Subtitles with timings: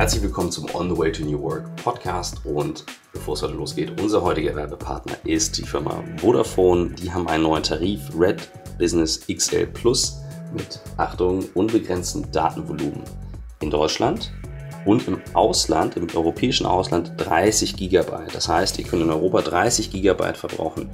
[0.00, 4.00] Herzlich willkommen zum On the Way to New Work Podcast und bevor es heute losgeht,
[4.00, 6.92] unser heutiger Werbepartner ist die Firma Vodafone.
[6.92, 10.16] Die haben einen neuen Tarif Red Business XL Plus
[10.54, 13.02] mit Achtung unbegrenztem Datenvolumen
[13.60, 14.32] in Deutschland
[14.86, 18.34] und im Ausland, im europäischen Ausland 30 Gigabyte.
[18.34, 20.88] Das heißt, ihr könnt in Europa 30 Gigabyte verbrauchen.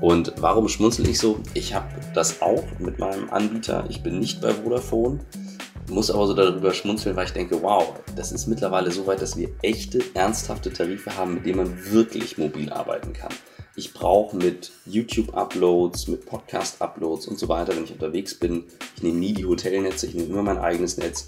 [0.00, 1.38] Und warum schmunzel ich so?
[1.54, 3.84] Ich habe das auch mit meinem Anbieter.
[3.88, 5.20] Ich bin nicht bei Vodafone
[5.90, 9.36] muss aber so darüber schmunzeln, weil ich denke, wow, das ist mittlerweile so weit, dass
[9.36, 13.32] wir echte, ernsthafte Tarife haben, mit denen man wirklich mobil arbeiten kann.
[13.76, 18.64] Ich brauche mit YouTube-Uploads, mit Podcast-Uploads und so weiter, wenn ich unterwegs bin,
[18.96, 21.26] ich nehme nie die Hotelnetze, ich nehme immer mein eigenes Netz,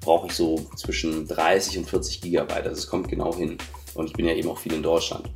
[0.00, 2.66] brauche ich so zwischen 30 und 40 Gigabyte.
[2.66, 3.58] Also es kommt genau hin.
[3.94, 5.30] Und ich bin ja eben auch viel in Deutschland.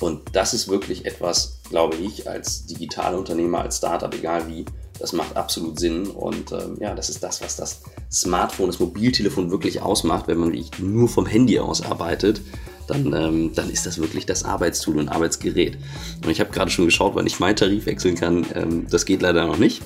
[0.00, 4.64] Und das ist wirklich etwas, glaube ich, als digitaler Unternehmer, als Startup, egal wie,
[5.00, 7.80] das macht absolut Sinn und ähm, ja, das ist das, was das
[8.12, 10.28] Smartphone, das Mobiltelefon wirklich ausmacht.
[10.28, 12.42] Wenn man nur vom Handy aus arbeitet,
[12.86, 15.78] dann, ähm, dann ist das wirklich das Arbeitstool und Arbeitsgerät.
[16.24, 18.44] Und ich habe gerade schon geschaut, wann ich meinen Tarif wechseln kann.
[18.54, 19.82] Ähm, das geht leider noch nicht.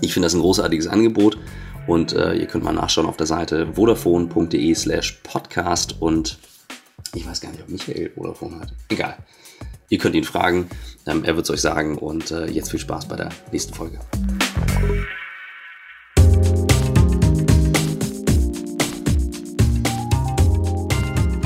[0.00, 1.38] Ich finde das ein großartiges Angebot
[1.86, 6.38] und äh, ihr könnt mal nachschauen auf der Seite vodafone.de slash podcast und
[7.14, 8.72] ich weiß gar nicht, ob Michael Vodafone hat.
[8.90, 9.16] Egal.
[9.88, 10.68] Ihr könnt ihn fragen,
[11.06, 13.98] ähm, er wird es euch sagen und äh, jetzt viel Spaß bei der nächsten Folge.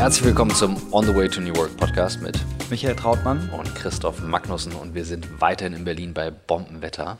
[0.00, 2.38] Herzlich willkommen zum On the Way to New Work Podcast mit
[2.70, 7.18] Michael Trautmann und Christoph Magnussen und wir sind weiterhin in Berlin bei Bombenwetter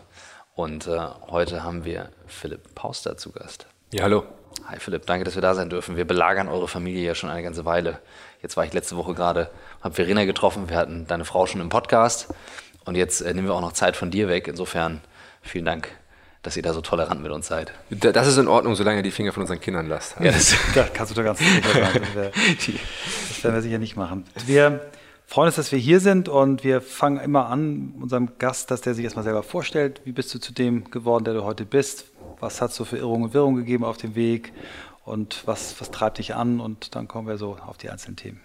[0.54, 3.66] und äh, heute haben wir Philipp Pauster zu Gast.
[3.92, 4.24] Ja, hallo.
[4.66, 5.96] Hi Philipp, danke, dass wir da sein dürfen.
[5.98, 7.98] Wir belagern eure Familie ja schon eine ganze Weile.
[8.40, 9.50] Jetzt war ich letzte Woche gerade,
[9.82, 12.32] habe Verena getroffen, wir hatten deine Frau schon im Podcast
[12.86, 14.48] und jetzt äh, nehmen wir auch noch Zeit von dir weg.
[14.48, 15.02] Insofern
[15.42, 15.88] vielen Dank
[16.42, 17.72] dass ihr da so tolerant mit uns seid.
[17.90, 20.16] Das ist in Ordnung, solange ihr die Finger von unseren Kindern lasst.
[20.20, 22.02] Ja, das, das kannst du da ganz sicher sagen.
[22.14, 24.24] Das, das werden wir sicher nicht machen.
[24.46, 24.90] Wir
[25.26, 28.94] freuen uns, dass wir hier sind und wir fangen immer an, unserem Gast, dass der
[28.94, 30.00] sich erstmal selber vorstellt.
[30.04, 32.06] Wie bist du zu dem geworden, der du heute bist?
[32.38, 34.52] Was hat es so für Irrungen und Wirrungen gegeben auf dem Weg?
[35.04, 36.60] Und was, was treibt dich an?
[36.60, 38.40] Und dann kommen wir so auf die einzelnen Themen.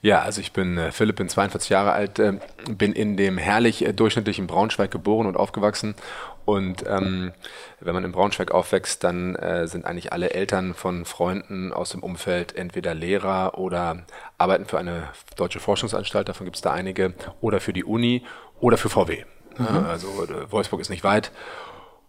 [0.00, 2.34] Ja, also ich bin äh, Philipp, bin 42 Jahre alt, äh,
[2.70, 5.96] bin in dem herrlich äh, durchschnittlichen Braunschweig geboren und aufgewachsen.
[6.44, 7.32] Und ähm,
[7.80, 12.02] wenn man in Braunschweig aufwächst, dann äh, sind eigentlich alle Eltern von Freunden aus dem
[12.02, 14.04] Umfeld entweder Lehrer oder
[14.38, 18.24] arbeiten für eine deutsche Forschungsanstalt, davon gibt es da einige, oder für die Uni
[18.60, 19.24] oder für VW.
[19.58, 19.66] Mhm.
[19.86, 20.08] Also
[20.48, 21.32] Wolfsburg ist nicht weit.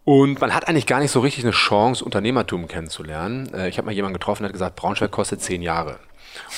[0.06, 3.52] Und man hat eigentlich gar nicht so richtig eine Chance, Unternehmertum kennenzulernen.
[3.68, 6.00] Ich habe mal jemanden getroffen, der hat gesagt, Braunschweig kostet zehn Jahre.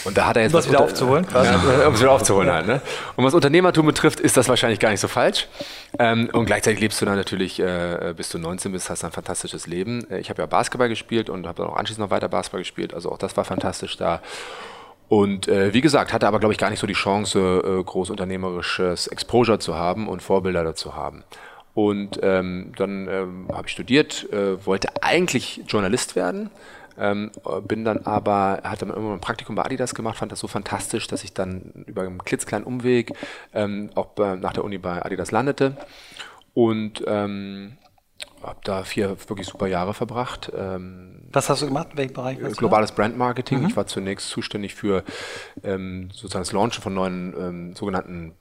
[0.04, 2.68] Und da hat er jetzt um was wieder aufzuholen, ja, um es wieder aufzuholen halt.
[2.68, 2.82] Ne?
[3.16, 5.48] Und was Unternehmertum betrifft, ist das wahrscheinlich gar nicht so falsch.
[6.00, 9.68] Ähm, und gleichzeitig lebst du dann natürlich, äh, bis du 19 bist, hast ein fantastisches
[9.68, 10.10] Leben.
[10.10, 12.94] Äh, ich habe ja Basketball gespielt und habe dann auch anschließend noch weiter Basketball gespielt.
[12.94, 14.22] Also auch das war fantastisch da.
[15.08, 18.10] Und äh, wie gesagt, hatte aber, glaube ich, gar nicht so die Chance, äh, groß
[18.10, 21.24] unternehmerisches Exposure zu haben und Vorbilder dazu haben.
[21.74, 26.50] Und ähm, dann ähm, habe ich studiert, äh, wollte eigentlich Journalist werden,
[27.02, 27.32] ähm,
[27.68, 31.08] bin dann aber, hatte dann irgendwann ein Praktikum bei Adidas gemacht, fand das so fantastisch,
[31.08, 33.14] dass ich dann über einen klitzkleinen Umweg
[33.54, 35.76] ähm, auch bei, nach der Uni bei Adidas landete.
[36.54, 37.78] Und ähm,
[38.44, 40.52] habe da vier wirklich super Jahre verbracht.
[40.56, 41.90] Ähm, Was hast du gemacht?
[41.92, 42.40] In welchem Bereich?
[42.58, 43.62] Globales Brandmarketing.
[43.62, 43.68] Mhm.
[43.68, 45.04] Ich war zunächst zuständig für
[45.64, 48.34] ähm, sozusagen das Launchen von neuen ähm, sogenannten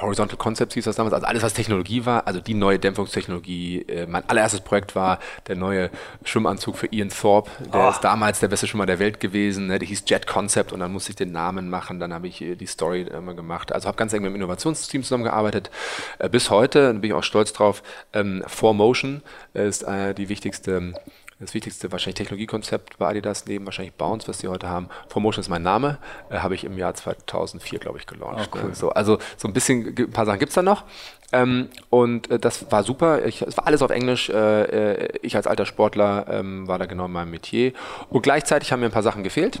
[0.00, 1.14] Horizontal Concepts hieß das damals.
[1.14, 3.82] Also alles, was Technologie war, also die neue Dämpfungstechnologie.
[3.82, 5.90] Äh, mein allererstes Projekt war der neue
[6.24, 7.50] Schwimmanzug für Ian Thorpe.
[7.72, 7.90] Der oh.
[7.90, 9.66] ist damals der beste Schwimmer der Welt gewesen.
[9.66, 9.78] Ne?
[9.78, 12.00] Der hieß Jet Concept und dann musste ich den Namen machen.
[12.00, 13.72] Dann habe ich äh, die Story immer gemacht.
[13.72, 15.70] Also habe ganz eng mit dem Innovationsteam zusammengearbeitet.
[16.18, 19.20] Äh, bis heute, bin ich auch stolz drauf, ähm, 4Motion
[19.54, 20.92] ist äh, die wichtigste,
[21.38, 24.88] das wichtigste wahrscheinlich Technologiekonzept bei Adidas, neben wahrscheinlich Bounce, was sie heute haben.
[25.08, 25.98] Formotion ist mein Name,
[26.30, 28.50] äh, habe ich im Jahr 2004, glaube ich, gelauncht.
[28.52, 28.68] Oh, cool.
[28.70, 28.74] ne?
[28.74, 30.84] so, also so ein bisschen, ein paar Sachen gibt es da noch.
[31.32, 33.26] Ähm, und äh, das war super.
[33.26, 34.30] Ich, es war alles auf Englisch.
[34.30, 37.72] Äh, äh, ich als alter Sportler ähm, war da genau in meinem Metier.
[38.08, 39.60] Und gleichzeitig haben mir ein paar Sachen gefehlt.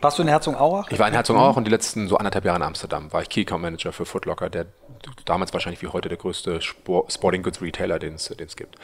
[0.00, 0.90] Warst du in Herzogenaurach?
[0.90, 3.40] Ich war in Herzogenaurach und die letzten so anderthalb Jahre in Amsterdam war ich Key
[3.40, 4.66] Account Manager für Footlocker, der
[5.24, 8.76] damals wahrscheinlich wie heute der größte Sport, Sporting Goods Retailer, den es gibt.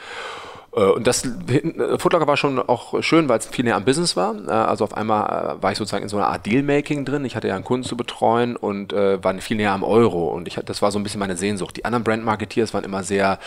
[0.75, 4.17] Äh, und das äh, Footlocker war schon auch schön, weil es viel näher am Business
[4.17, 4.35] war.
[4.47, 7.25] Äh, also auf einmal war ich sozusagen in so einer Art Dealmaking drin.
[7.25, 10.29] Ich hatte ja einen Kunden zu betreuen und war viel näher am Euro.
[10.29, 11.77] Und ich, das war so ein bisschen meine Sehnsucht.
[11.77, 13.39] Die anderen Brand-Marketeers waren immer sehr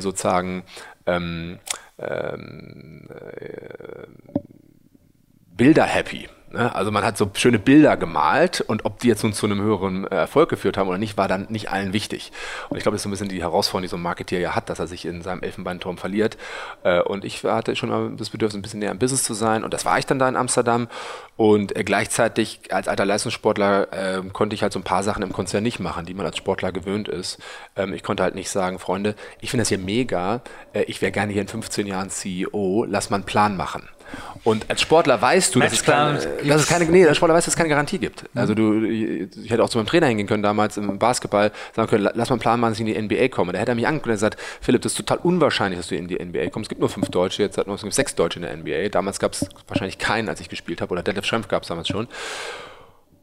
[0.00, 0.64] sozusagen
[1.06, 1.58] ähm,
[1.98, 4.06] ähm, äh,
[5.56, 6.22] Bilder-happy.
[6.22, 6.28] Ne?
[6.56, 10.06] Also man hat so schöne Bilder gemalt und ob die jetzt nun zu einem höheren
[10.06, 12.32] äh, Erfolg geführt haben oder nicht, war dann nicht allen wichtig.
[12.68, 14.54] Und ich glaube, das ist so ein bisschen die Herausforderung, die so ein Marketeer ja
[14.54, 16.36] hat, dass er sich in seinem Elfenbeinturm verliert.
[16.82, 19.64] Äh, und ich hatte schon mal das Bedürfnis, ein bisschen näher im Business zu sein.
[19.64, 20.88] Und das war ich dann da in Amsterdam.
[21.36, 25.32] Und äh, gleichzeitig als alter Leistungssportler äh, konnte ich halt so ein paar Sachen im
[25.32, 27.38] Konzern nicht machen, die man als Sportler gewöhnt ist.
[27.76, 30.42] Ähm, ich konnte halt nicht sagen, Freunde, ich finde das hier mega,
[30.86, 33.88] ich wäre gerne hier in 15 Jahren CEO, lass mal einen Plan machen.
[34.44, 37.46] Und als Sportler weißt du, dass es, keine, dass es keine, nee, als Sportler weißt,
[37.46, 38.24] dass es keine Garantie gibt.
[38.34, 42.08] Also du, ich hätte auch zu meinem Trainer hingehen können damals im Basketball, sagen können,
[42.14, 43.52] lass mal einen Plan machen, dass ich in die NBA komme.
[43.52, 46.08] Da hätte er mich angeguckt und gesagt, Philipp, das ist total unwahrscheinlich, dass du in
[46.08, 46.66] die NBA kommst.
[46.66, 48.88] Es gibt nur fünf Deutsche, jetzt hat es gibt sechs Deutsche in der NBA.
[48.90, 51.88] Damals gab es wahrscheinlich keinen, als ich gespielt habe, oder Detlef Schrempf gab es damals
[51.88, 52.08] schon.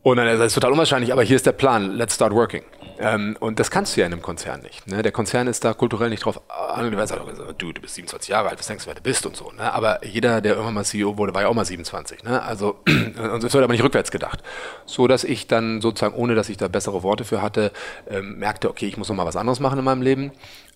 [0.04, 2.64] Und dann ist es total unwahrscheinlich, aber hier ist der Plan, let's start working.
[3.02, 4.86] Ähm, und das kannst du ja in einem Konzern nicht.
[4.88, 5.02] Ne?
[5.02, 7.18] Der Konzern ist da kulturell nicht drauf angewiesen.
[7.58, 9.52] Du, du bist 27 Jahre alt, was denkst du, wer du bist und so.
[9.52, 9.74] Ne?
[9.74, 12.24] Aber jeder, der irgendwann mal CEO wurde, war ja auch mal 27.
[12.24, 12.42] Ne?
[12.42, 14.44] Also, und es wird aber nicht rückwärts gedacht.
[14.86, 17.72] So, dass ich dann sozusagen, ohne dass ich da bessere Worte für hatte,
[18.08, 20.32] ähm, merkte, okay, ich muss noch mal was anderes machen in meinem Leben.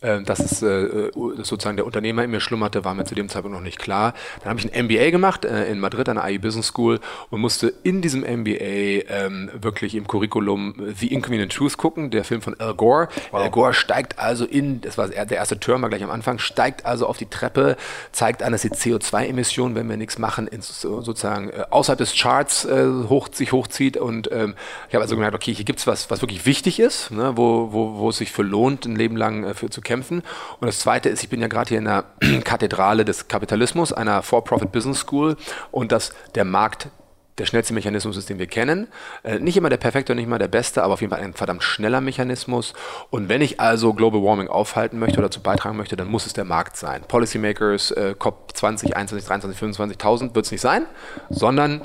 [0.06, 3.58] Ähm, dass es äh, sozusagen der Unternehmer in mir schlummerte, war mir zu dem Zeitpunkt
[3.58, 4.14] noch nicht klar.
[4.42, 7.00] Dann habe ich ein MBA gemacht äh, in Madrid an der IE Business School
[7.32, 12.44] und musste in diesem MBA ähm, wirklich im Curriculum The Inconvenient Truth gucken, der Film
[12.44, 13.08] von Al Gore.
[13.32, 13.42] Wow.
[13.42, 17.08] Al Gore steigt also in, das war der erste Türmer gleich am Anfang, steigt also
[17.08, 17.76] auf die Treppe,
[18.12, 22.86] zeigt an, dass die CO2-Emissionen, wenn wir nichts machen, sozusagen äh, außerhalb des Charts äh,
[23.10, 23.98] hoch, sich hochzieht.
[23.98, 24.54] Und ähm,
[24.88, 27.72] ich habe also gemerkt, okay, hier gibt es was, was wirklich wichtig ist, ne, wo,
[27.72, 29.95] wo, wo es sich für lohnt, ein Leben lang äh, für zu kämpfen.
[30.04, 30.24] Und
[30.68, 32.06] das Zweite ist, ich bin ja gerade hier in der
[32.44, 35.38] Kathedrale des Kapitalismus, einer For-Profit Business School
[35.72, 36.90] und dass der Markt
[37.38, 38.88] der schnellste Mechanismus ist, den wir kennen.
[39.24, 41.34] Äh, nicht immer der perfekte und nicht immer der beste, aber auf jeden Fall ein
[41.34, 42.74] verdammt schneller Mechanismus.
[43.10, 46.34] Und wenn ich also Global Warming aufhalten möchte oder dazu beitragen möchte, dann muss es
[46.34, 47.04] der Markt sein.
[47.08, 50.86] Policymakers, äh, COP 20, 21, 23, 25, 1000 wird es nicht sein,
[51.30, 51.82] sondern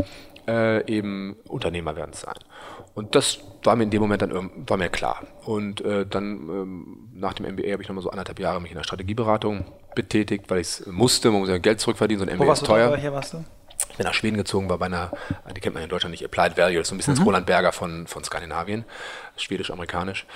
[0.46, 2.34] äh, eben Unternehmer werden es sein.
[2.94, 5.22] Und das war mir in dem Moment dann war mir klar.
[5.44, 8.76] Und äh, dann ähm, nach dem MBA habe ich nochmal so anderthalb Jahre mich in
[8.76, 9.64] der Strategieberatung
[9.94, 11.30] betätigt, weil ich es musste.
[11.30, 12.96] Man muss ja Geld zurückverdienen, so ein MBA ist teuer.
[12.96, 13.44] Hier warst du?
[13.90, 15.10] Ich bin nach Schweden gezogen, war bei einer,
[15.54, 17.18] die kennt man in Deutschland nicht, Applied Value, das ist so ein bisschen mhm.
[17.18, 18.84] das Roland Berger von, von Skandinavien,
[19.36, 20.26] schwedisch-amerikanisch.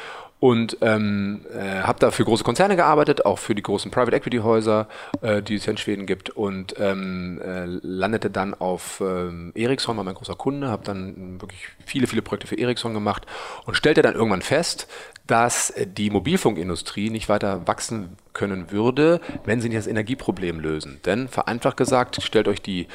[0.45, 4.41] Und ähm, äh, habe da für große Konzerne gearbeitet, auch für die großen Private Equity
[4.41, 4.89] Häuser,
[5.23, 6.29] äh, die es ja in Schweden gibt.
[6.29, 11.69] Und ähm, äh, landete dann auf ähm, Ericsson, war mein großer Kunde, habe dann wirklich
[11.87, 13.25] viele, viele Projekte für Ericsson gemacht
[13.65, 14.87] und stellte dann irgendwann fest,
[15.27, 21.01] dass die Mobilfunkindustrie nicht weiter wachsen können würde, wenn sie nicht das Energieproblem lösen.
[21.07, 22.87] Denn vereinfacht gesagt, stellt euch die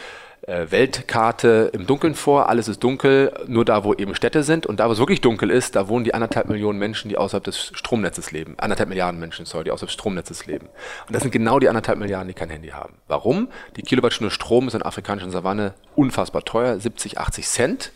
[0.47, 2.49] Weltkarte im Dunkeln vor.
[2.49, 4.65] Alles ist dunkel, nur da, wo eben Städte sind.
[4.65, 7.43] Und da, wo es wirklich dunkel ist, da wohnen die anderthalb Millionen Menschen, die außerhalb
[7.43, 8.55] des Stromnetzes leben.
[8.57, 10.67] Anderthalb Milliarden Menschen, sorry, die außerhalb des Stromnetzes leben.
[11.07, 12.95] Und das sind genau die anderthalb Milliarden, die kein Handy haben.
[13.07, 13.49] Warum?
[13.75, 17.91] Die Kilowattstunde Strom ist in der afrikanischen Savanne unfassbar teuer, 70, 80 Cent.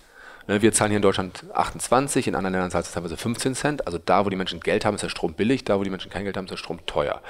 [0.48, 3.88] Ne, wir zahlen hier in Deutschland 28, in anderen Ländern zahlt es teilweise 15 Cent.
[3.88, 6.12] Also da, wo die Menschen Geld haben, ist der Strom billig, da, wo die Menschen
[6.12, 7.22] kein Geld haben, ist der Strom teuer.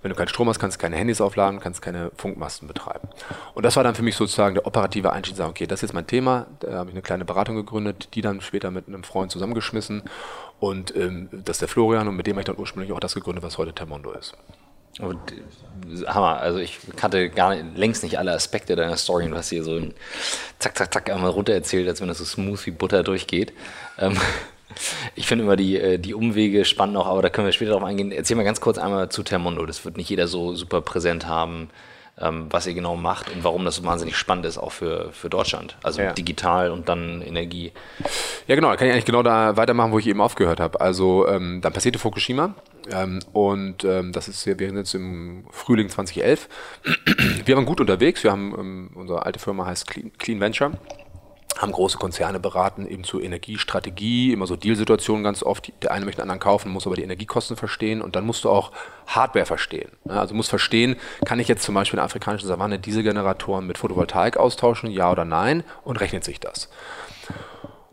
[0.00, 3.08] Wenn du keinen Strom hast, kannst du keine Handys aufladen, kannst keine Funkmasten betreiben.
[3.54, 5.94] Und das war dann für mich sozusagen der operative Einstieg, sagen, okay, das ist jetzt
[5.94, 6.46] mein Thema.
[6.60, 10.02] Da habe ich eine kleine Beratung gegründet, die dann später mit einem Freund zusammengeschmissen.
[10.60, 13.14] Und ähm, das ist der Florian und mit dem habe ich dann ursprünglich auch das
[13.14, 14.34] gegründet, was heute Termondo ist.
[15.00, 15.18] Und,
[16.06, 19.62] Hammer, also ich kannte gar nicht, längst nicht alle Aspekte deiner Story und hast hier
[19.62, 19.80] so
[20.58, 23.52] zack, zack, zack einmal runter erzählt, als wenn das so smooth wie Butter durchgeht.
[23.98, 24.16] Ähm,
[25.14, 27.84] ich finde immer die, äh, die Umwege spannend auch, aber da können wir später drauf
[27.84, 28.12] eingehen.
[28.12, 29.66] Erzähl mal ganz kurz einmal zu Termundo.
[29.66, 31.70] Das wird nicht jeder so super präsent haben,
[32.20, 35.30] ähm, was ihr genau macht und warum das so wahnsinnig spannend ist, auch für, für
[35.30, 35.76] Deutschland.
[35.82, 36.12] Also ja.
[36.12, 37.72] digital und dann Energie.
[38.46, 38.70] Ja, genau.
[38.70, 40.80] Da kann ich eigentlich genau da weitermachen, wo ich eben aufgehört habe.
[40.80, 42.54] Also ähm, dann passierte Fukushima.
[42.90, 46.48] Ähm, und ähm, das ist, wir sind jetzt im Frühling 2011.
[47.44, 48.24] Wir waren gut unterwegs.
[48.24, 50.72] Wir haben, ähm, unsere alte Firma heißt Clean, Clean Venture
[51.58, 55.72] haben große Konzerne beraten, eben zur Energiestrategie, immer so Dealsituationen ganz oft.
[55.82, 58.50] Der eine möchte den anderen kaufen, muss aber die Energiekosten verstehen und dann musst du
[58.50, 58.72] auch
[59.06, 59.90] Hardware verstehen.
[60.08, 63.76] Also musst verstehen, kann ich jetzt zum Beispiel in der afrikanischen Savanne diese Generatoren mit
[63.76, 66.68] Photovoltaik austauschen, ja oder nein, und rechnet sich das.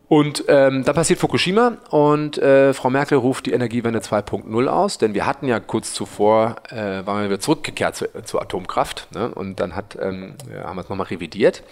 [0.07, 5.15] Und ähm, da passiert Fukushima und äh, Frau Merkel ruft die Energiewende 2.0 aus, denn
[5.15, 9.33] wir hatten ja kurz zuvor, äh, waren wir wieder zurückgekehrt zu, zur Atomkraft ne?
[9.33, 11.63] und dann hat, ähm, ja, haben wir es nochmal revidiert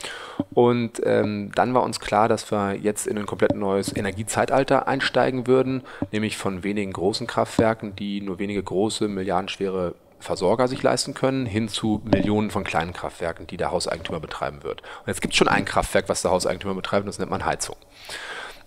[0.55, 5.45] und ähm, dann war uns klar, dass wir jetzt in ein komplett neues Energiezeitalter einsteigen
[5.45, 11.45] würden, nämlich von wenigen großen Kraftwerken, die nur wenige große, milliardenschwere Versorger sich leisten können,
[11.45, 14.81] hin zu Millionen von kleinen Kraftwerken, die der Hauseigentümer betreiben wird.
[14.81, 17.45] Und jetzt gibt es schon ein Kraftwerk, was der Hauseigentümer betreibt, und das nennt man
[17.45, 17.75] Heizung.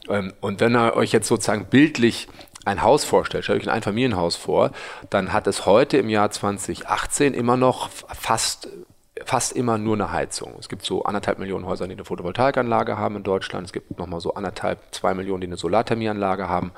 [0.08, 2.28] Ähm, und wenn ihr euch jetzt sozusagen bildlich
[2.64, 4.70] ein Haus vorstellt, stellt euch ein Einfamilienhaus vor,
[5.10, 8.68] dann hat es heute im Jahr 2018 immer noch fast
[9.24, 10.54] fast immer nur eine Heizung.
[10.58, 13.66] Es gibt so anderthalb Millionen Häuser, die eine Photovoltaikanlage haben in Deutschland.
[13.66, 16.72] Es gibt nochmal so anderthalb, zwei Millionen, die eine Solarthermieanlage haben.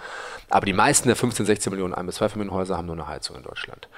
[0.48, 3.08] Aber die meisten der 15, 16 Millionen ein bis zwei Millionen Häuser haben nur eine
[3.08, 3.88] Heizung in Deutschland.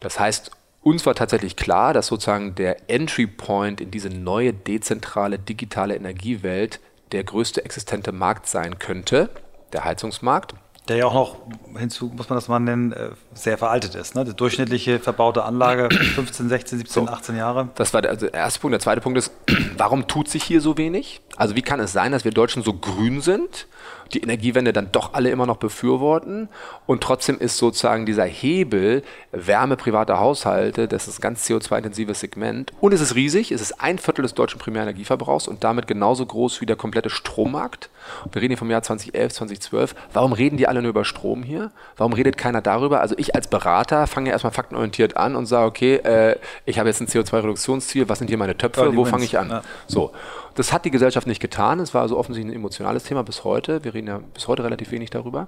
[0.00, 0.50] Das heißt,
[0.82, 6.80] uns war tatsächlich klar, dass sozusagen der Entry Point in diese neue dezentrale digitale Energiewelt
[7.12, 9.30] der größte existente Markt sein könnte,
[9.72, 10.54] der Heizungsmarkt.
[10.88, 11.36] Der ja auch noch
[11.78, 14.14] hinzu, muss man das mal nennen, äh, sehr veraltet ist.
[14.14, 14.24] Ne?
[14.24, 17.68] Die durchschnittliche verbaute Anlage 15, 16, 17, so, 18 Jahre.
[17.74, 18.72] Das war der, also der erste Punkt.
[18.72, 19.30] Der zweite Punkt ist,
[19.76, 21.20] warum tut sich hier so wenig?
[21.36, 23.66] Also wie kann es sein, dass wir Deutschen so grün sind
[24.12, 26.48] die Energiewende dann doch alle immer noch befürworten.
[26.86, 32.72] Und trotzdem ist sozusagen dieser Hebel Wärme privater Haushalte, das ist ein ganz CO2-intensives Segment.
[32.80, 36.60] Und es ist riesig, es ist ein Viertel des deutschen Primärenergieverbrauchs und damit genauso groß
[36.60, 37.90] wie der komplette Strommarkt.
[38.32, 39.94] Wir reden hier vom Jahr 2011, 2012.
[40.12, 41.70] Warum reden die alle nur über Strom hier?
[41.96, 43.00] Warum redet keiner darüber?
[43.00, 46.88] Also ich als Berater fange ja erstmal faktenorientiert an und sage, okay, äh, ich habe
[46.88, 49.50] jetzt ein CO2-Reduktionsziel, was sind hier meine Töpfe, wo fange ich an?
[49.50, 49.62] Ja.
[49.86, 50.12] So.
[50.54, 51.78] Das hat die Gesellschaft nicht getan.
[51.78, 53.84] Es war also offensichtlich ein emotionales Thema bis heute.
[53.84, 55.46] Wir reden ja bis heute relativ wenig darüber.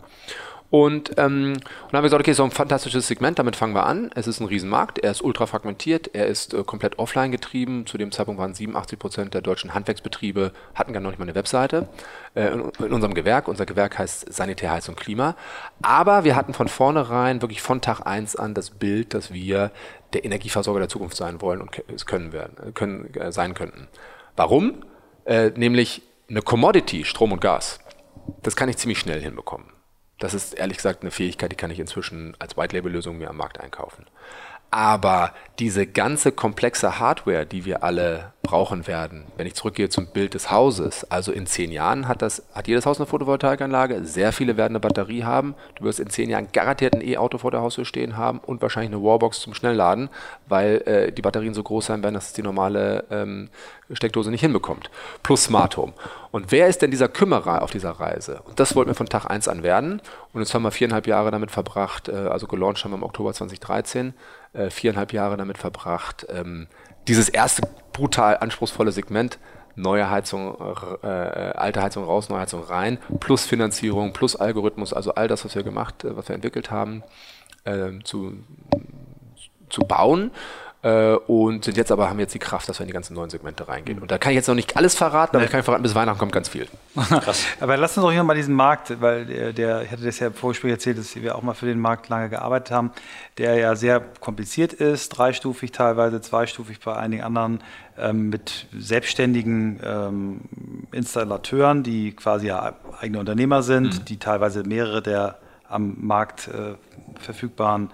[0.71, 3.87] Und, ähm, und dann haben wir gesagt, okay, so ein fantastisches Segment, damit fangen wir
[3.87, 4.11] an.
[4.15, 7.87] Es ist ein Riesenmarkt, er ist ultra fragmentiert, er ist äh, komplett offline getrieben.
[7.87, 11.35] Zu dem Zeitpunkt waren 87 Prozent der deutschen Handwerksbetriebe, hatten gar noch nicht mal eine
[11.35, 11.89] Webseite
[12.35, 13.49] äh, in, in, unserem Gewerk.
[13.49, 15.35] Unser Gewerk heißt Sanitär, Heiz und Klima.
[15.83, 19.73] Aber wir hatten von vornherein, wirklich von Tag 1 an, das Bild, dass wir
[20.13, 23.89] der Energieversorger der Zukunft sein wollen und es können werden, können, äh, sein könnten.
[24.37, 24.85] Warum?
[25.25, 27.81] Äh, nämlich eine Commodity, Strom und Gas.
[28.43, 29.67] Das kann ich ziemlich schnell hinbekommen.
[30.21, 33.59] Das ist ehrlich gesagt eine Fähigkeit, die kann ich inzwischen als White-Label-Lösung mir am Markt
[33.59, 34.07] einkaufen.
[34.71, 40.35] Aber diese ganze komplexe Hardware, die wir alle brauchen werden, wenn ich zurückgehe zum Bild
[40.35, 44.57] des Hauses, also in zehn Jahren hat, das, hat jedes Haus eine Photovoltaikanlage, sehr viele
[44.57, 47.85] werden eine Batterie haben, du wirst in zehn Jahren garantiert ein E-Auto vor der Haustür
[47.85, 50.09] stehen haben und wahrscheinlich eine Warbox zum Schnellladen,
[50.49, 53.51] weil äh, die Batterien so groß sein werden, dass es die normale ähm,
[53.93, 54.91] Steckdose nicht hinbekommt.
[55.23, 55.93] Plus Smart Home.
[56.31, 58.41] Und wer ist denn dieser Kümmerer auf dieser Reise?
[58.45, 60.01] Und das wollten wir von Tag 1 an werden.
[60.33, 63.33] Und jetzt haben wir viereinhalb Jahre damit verbracht, äh, also gelauncht haben wir im Oktober
[63.33, 64.15] 2013,
[64.53, 66.67] äh, viereinhalb Jahre damit verbracht, ähm,
[67.09, 69.39] dieses erste brutal anspruchsvolle Segment,
[69.77, 70.57] neue Heizung,
[71.03, 75.55] äh, alte Heizung raus, neue Heizung rein, plus Finanzierung, plus Algorithmus, also all das, was
[75.55, 77.03] wir gemacht, äh, was wir entwickelt haben,
[77.65, 78.35] äh, zu,
[79.69, 80.31] zu bauen
[80.83, 83.29] äh, und sind jetzt aber, haben jetzt die Kraft, dass wir in die ganzen neuen
[83.29, 83.99] Segmente reingehen.
[83.99, 86.19] Und da kann ich jetzt noch nicht alles verraten, aber ich kann verraten, bis Weihnachten
[86.19, 86.67] kommt ganz viel.
[86.97, 87.45] Krass.
[87.61, 90.29] aber lass uns doch hier mal diesen Markt, weil der, der, ich hatte das ja
[90.29, 92.93] im Vorgespräch erzählt, dass wir auch mal für den Markt lange gearbeitet haben,
[93.37, 97.63] der ja sehr kompliziert ist, dreistufig teilweise, zweistufig bei einigen anderen,
[97.99, 100.41] ähm, mit selbstständigen ähm,
[100.93, 104.05] Installateuren, die quasi ja eigene Unternehmer sind, mhm.
[104.07, 106.75] die teilweise mehrere der am Markt äh,
[107.21, 107.91] verfügbaren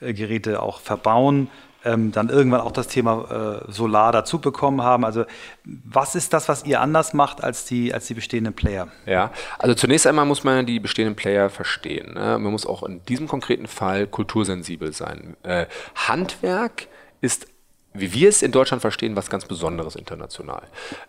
[0.00, 1.48] äh, Geräte auch verbauen
[1.84, 5.04] ähm, dann irgendwann auch das Thema äh, Solar dazu bekommen haben.
[5.04, 5.24] Also
[5.64, 8.88] was ist das, was ihr anders macht als die, als die bestehenden Player?
[9.06, 12.14] Ja, also zunächst einmal muss man die bestehenden Player verstehen.
[12.14, 12.38] Ne?
[12.38, 15.36] Man muss auch in diesem konkreten Fall kultursensibel sein.
[15.42, 16.88] Äh, Handwerk
[17.20, 17.46] ist
[17.94, 20.62] wie wir es in Deutschland verstehen, was ganz Besonderes international.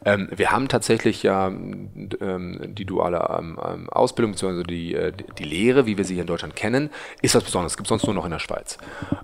[0.06, 1.90] Ähm, wir haben tatsächlich ja ähm,
[2.76, 4.64] die duale ähm, ähm Ausbildung bzw.
[4.64, 6.92] Die, äh, die Lehre, wie wir sie hier in Deutschland kennen,
[7.24, 7.76] ist was Besonderes.
[7.76, 8.78] Gibt es sonst nur noch in der Schweiz.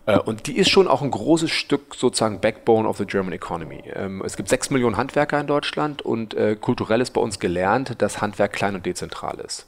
[0.07, 3.83] Äh, und die ist schon auch ein großes Stück sozusagen Backbone of the German Economy.
[3.93, 8.01] Ähm, es gibt sechs Millionen Handwerker in Deutschland und äh, kulturell ist bei uns gelernt,
[8.01, 9.67] dass Handwerk klein und dezentral ist.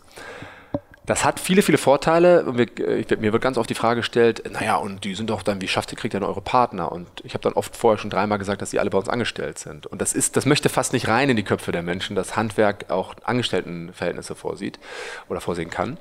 [1.05, 2.45] Das hat viele, viele Vorteile.
[2.57, 5.67] Äh, mir wird ganz oft die Frage gestellt, naja, und die sind doch dann, wie
[5.67, 6.91] schafft ihr, kriegt ihr denn eure Partner?
[6.91, 9.59] Und ich habe dann oft vorher schon dreimal gesagt, dass die alle bei uns angestellt
[9.59, 9.85] sind.
[9.85, 12.89] Und das ist, das möchte fast nicht rein in die Köpfe der Menschen, dass Handwerk
[12.89, 14.79] auch Angestelltenverhältnisse vorsieht
[15.27, 15.97] oder vorsehen kann.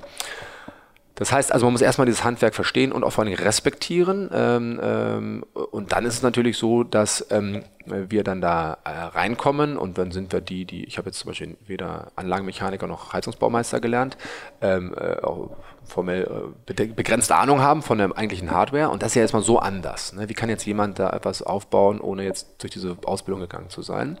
[1.15, 4.31] Das heißt also, man muss erstmal dieses Handwerk verstehen und auch vor allem respektieren.
[4.33, 9.77] Ähm, ähm, und dann ist es natürlich so, dass ähm, wir dann da äh, reinkommen
[9.77, 13.79] und dann sind wir die, die, ich habe jetzt zum Beispiel weder Anlagenmechaniker noch Heizungsbaumeister
[13.79, 14.17] gelernt,
[14.61, 15.51] ähm, äh, auch
[15.85, 18.89] formell äh, begrenzte Ahnung haben von der eigentlichen Hardware.
[18.89, 20.13] Und das ist ja erstmal so anders.
[20.13, 20.29] Ne?
[20.29, 24.17] Wie kann jetzt jemand da etwas aufbauen, ohne jetzt durch diese Ausbildung gegangen zu sein?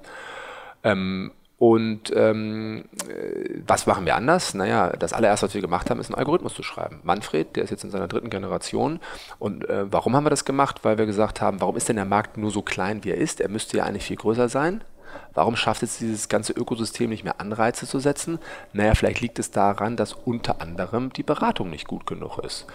[0.83, 1.31] Ähm,
[1.63, 4.53] und ähm, äh, was machen wir anders?
[4.53, 6.99] Naja, das allererste, was wir gemacht haben, ist einen Algorithmus zu schreiben.
[7.03, 8.99] Manfred, der ist jetzt in seiner dritten Generation.
[9.39, 10.81] Und äh, warum haben wir das gemacht?
[10.83, 13.39] Weil wir gesagt haben, warum ist denn der Markt nur so klein, wie er ist?
[13.39, 14.83] Er müsste ja eigentlich viel größer sein.
[15.33, 18.39] Warum schafft jetzt dieses ganze Ökosystem nicht mehr Anreize zu setzen?
[18.71, 22.67] Naja, vielleicht liegt es daran, dass unter anderem die Beratung nicht gut genug ist.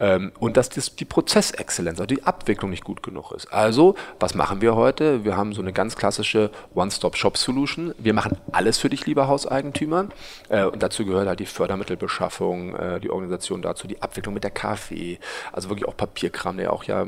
[0.00, 3.52] Ähm, und dass das, die Prozessexzellenz, also die Abwicklung nicht gut genug ist.
[3.52, 5.24] Also, was machen wir heute?
[5.24, 7.94] Wir haben so eine ganz klassische One-Stop-Shop-Solution.
[7.98, 10.06] Wir machen alles für dich, lieber Hauseigentümer.
[10.48, 14.50] Äh, und dazu gehört halt die Fördermittelbeschaffung, äh, die Organisation dazu, die Abwicklung mit der
[14.50, 15.18] KfW,
[15.52, 17.06] also wirklich auch Papierkram, der auch ja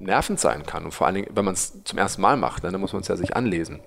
[0.00, 0.84] nervend sein kann.
[0.84, 3.08] Und vor allen Dingen, wenn man es zum ersten Mal macht, dann muss man es
[3.08, 3.80] ja sich anlesen.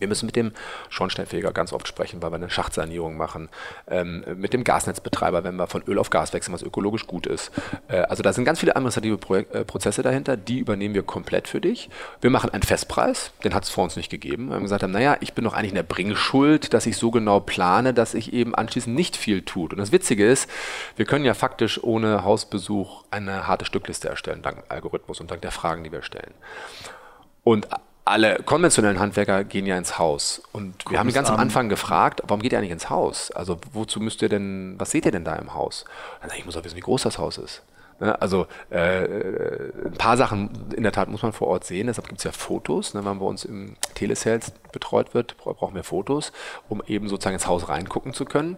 [0.00, 0.52] Wir müssen mit dem
[0.88, 3.48] Schornsteinfeger ganz oft sprechen, weil wir eine Schachtsanierung machen.
[3.88, 7.52] Ähm, mit dem Gasnetzbetreiber, wenn wir von Öl auf Gas wechseln, was ökologisch gut ist.
[7.88, 11.46] Äh, also da sind ganz viele administrative Pro äh, Prozesse dahinter, die übernehmen wir komplett
[11.46, 11.90] für dich.
[12.20, 14.48] Wir machen einen Festpreis, den hat es vor uns nicht gegeben.
[14.48, 17.40] Wir haben gesagt, naja, ich bin doch eigentlich in der Bringschuld, dass ich so genau
[17.40, 19.72] plane, dass ich eben anschließend nicht viel tut.
[19.72, 20.50] Und das Witzige ist,
[20.96, 25.50] wir können ja faktisch ohne Hausbesuch eine harte Stückliste erstellen, dank Algorithmus und dank der
[25.50, 26.32] Fragen, die wir stellen.
[27.42, 27.68] Und
[28.10, 30.42] alle konventionellen Handwerker gehen ja ins Haus.
[30.52, 33.30] Und wir haben ganz am Anfang gefragt, warum geht ihr eigentlich ins Haus?
[33.30, 35.84] Also wozu müsst ihr denn, was seht ihr denn da im Haus?
[36.20, 37.62] Dann ich muss auch wissen, wie groß das Haus ist.
[38.00, 38.20] Ne?
[38.20, 39.04] Also äh,
[39.84, 41.86] ein paar Sachen in der Tat muss man vor Ort sehen.
[41.86, 42.94] Deshalb gibt es ja Fotos.
[42.94, 43.04] Ne?
[43.04, 46.32] Wenn bei uns im Telesales betreut wird, brauchen wir Fotos,
[46.68, 48.56] um eben sozusagen ins Haus reingucken zu können.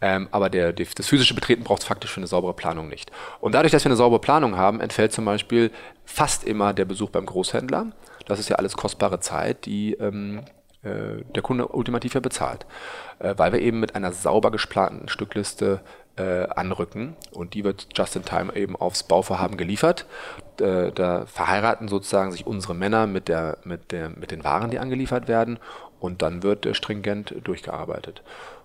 [0.00, 3.10] Ähm, aber der, die, das physische Betreten braucht es faktisch für eine saubere Planung nicht.
[3.40, 5.72] Und dadurch, dass wir eine saubere Planung haben, entfällt zum Beispiel
[6.04, 7.86] fast immer der Besuch beim Großhändler.
[8.28, 10.42] Das ist ja alles kostbare Zeit, die ähm,
[10.82, 12.66] äh, der Kunde ultimativ ja bezahlt,
[13.18, 15.80] äh, weil wir eben mit einer sauber gesplanten Stückliste
[16.16, 20.06] äh, anrücken und die wird just in time eben aufs Bauvorhaben geliefert.
[20.60, 24.78] Äh, da verheiraten sozusagen sich unsere Männer mit, der, mit, der, mit den Waren, die
[24.78, 25.58] angeliefert werden
[26.00, 28.22] und dann wird stringent durchgearbeitet.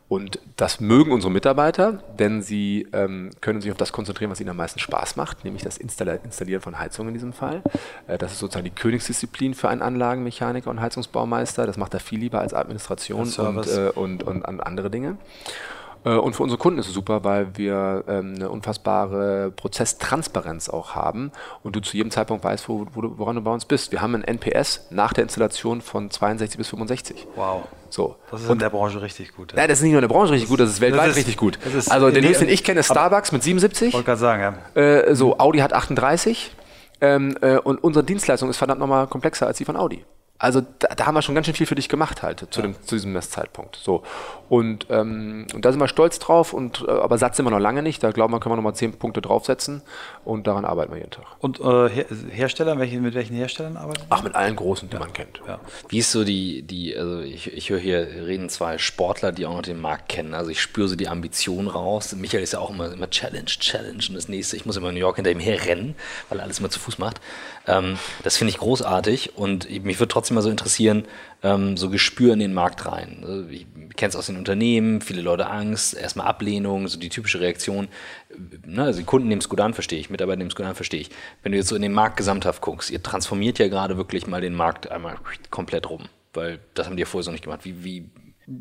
[0.09, 4.49] Und das mögen unsere Mitarbeiter, denn sie ähm, können sich auf das konzentrieren, was ihnen
[4.49, 7.63] am meisten Spaß macht, nämlich das Installieren von Heizungen in diesem Fall.
[8.07, 11.65] Äh, das ist sozusagen die Königsdisziplin für einen Anlagenmechaniker und Heizungsbaumeister.
[11.65, 15.17] Das macht er viel lieber als Administration und, äh, und, und, und andere Dinge.
[16.05, 20.95] Äh, und für unsere Kunden ist es super, weil wir ähm, eine unfassbare Prozesstransparenz auch
[20.95, 21.31] haben
[21.63, 23.91] und du zu jedem Zeitpunkt weißt, wo, wo du, woran du bei uns bist.
[23.91, 27.27] Wir haben ein NPS nach der Installation von 62 bis 65.
[27.35, 27.63] Wow.
[27.89, 28.15] So.
[28.31, 29.51] Das ist und, in der Branche richtig gut.
[29.51, 29.59] Ja.
[29.59, 31.17] Nein, das ist nicht nur in der Branche richtig gut, das ist weltweit das ist,
[31.17, 31.59] richtig gut.
[31.89, 33.93] also den höchsten, den ich kenne, ist Starbucks mit 77.
[33.93, 34.81] Wollte gerade sagen, ja.
[34.81, 36.51] Äh, so, Audi hat 38.
[37.01, 40.05] Ähm, äh, und unsere Dienstleistung ist verdammt nochmal komplexer als die von Audi.
[40.43, 42.75] Also da, da, haben wir schon ganz schön viel für dich gemacht halt zu, dem,
[42.83, 43.77] zu diesem Messzeitpunkt.
[43.81, 44.03] So.
[44.49, 47.59] Und, ähm, und da sind wir stolz drauf, und, äh, aber Satz sind wir noch
[47.59, 48.03] lange nicht.
[48.03, 49.81] Da glauben wir, können wir nochmal zehn Punkte draufsetzen
[50.25, 51.23] und daran arbeiten wir jeden Tag.
[51.39, 54.07] Und äh, Her Hersteller, welche, mit welchen Herstellern arbeitet ihr?
[54.09, 54.99] Ach, mit allen großen, die ja.
[54.99, 55.41] man kennt.
[55.47, 55.61] Ja.
[55.87, 59.55] Wie ist so die, die also ich, ich höre hier reden zwei Sportler, die auch
[59.55, 60.33] noch den Markt kennen.
[60.33, 62.13] Also ich spüre so die Ambition raus.
[62.17, 64.95] Michael ist ja auch immer, immer Challenge, Challenge und das nächste, ich muss immer in
[64.95, 65.95] New York hinter ihm herrennen,
[66.27, 67.21] weil er alles immer zu Fuß macht.
[67.65, 71.05] Ähm, das finde ich großartig und mich würde trotzdem mal so interessieren,
[71.43, 73.23] ähm, so Gespür in den Markt rein.
[73.25, 77.39] Also ich kenne es aus den Unternehmen, viele Leute Angst, erstmal Ablehnung, so die typische
[77.39, 77.87] Reaktion.
[78.65, 80.75] Ne, also die Kunden nehmen es gut an, verstehe ich, Mitarbeiter nehmen es gut an,
[80.75, 81.09] verstehe ich.
[81.41, 84.41] Wenn du jetzt so in den Markt gesamthaft guckst, ihr transformiert ja gerade wirklich mal
[84.41, 85.15] den Markt einmal
[85.49, 87.61] komplett rum, weil das haben die ja vorher so nicht gemacht.
[87.63, 88.09] Wie, wie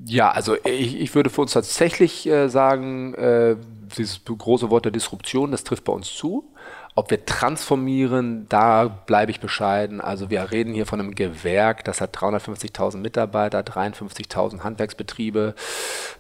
[0.07, 3.57] ja, also ich, ich würde für uns tatsächlich äh, sagen, äh,
[3.97, 6.52] dieses große Wort der Disruption, das trifft bei uns zu.
[6.95, 10.03] Ob wir transformieren, da bleibe ich bescheiden.
[10.03, 15.55] Also wir reden hier von einem Gewerk, das hat 350.000 Mitarbeiter, 53.000 Handwerksbetriebe,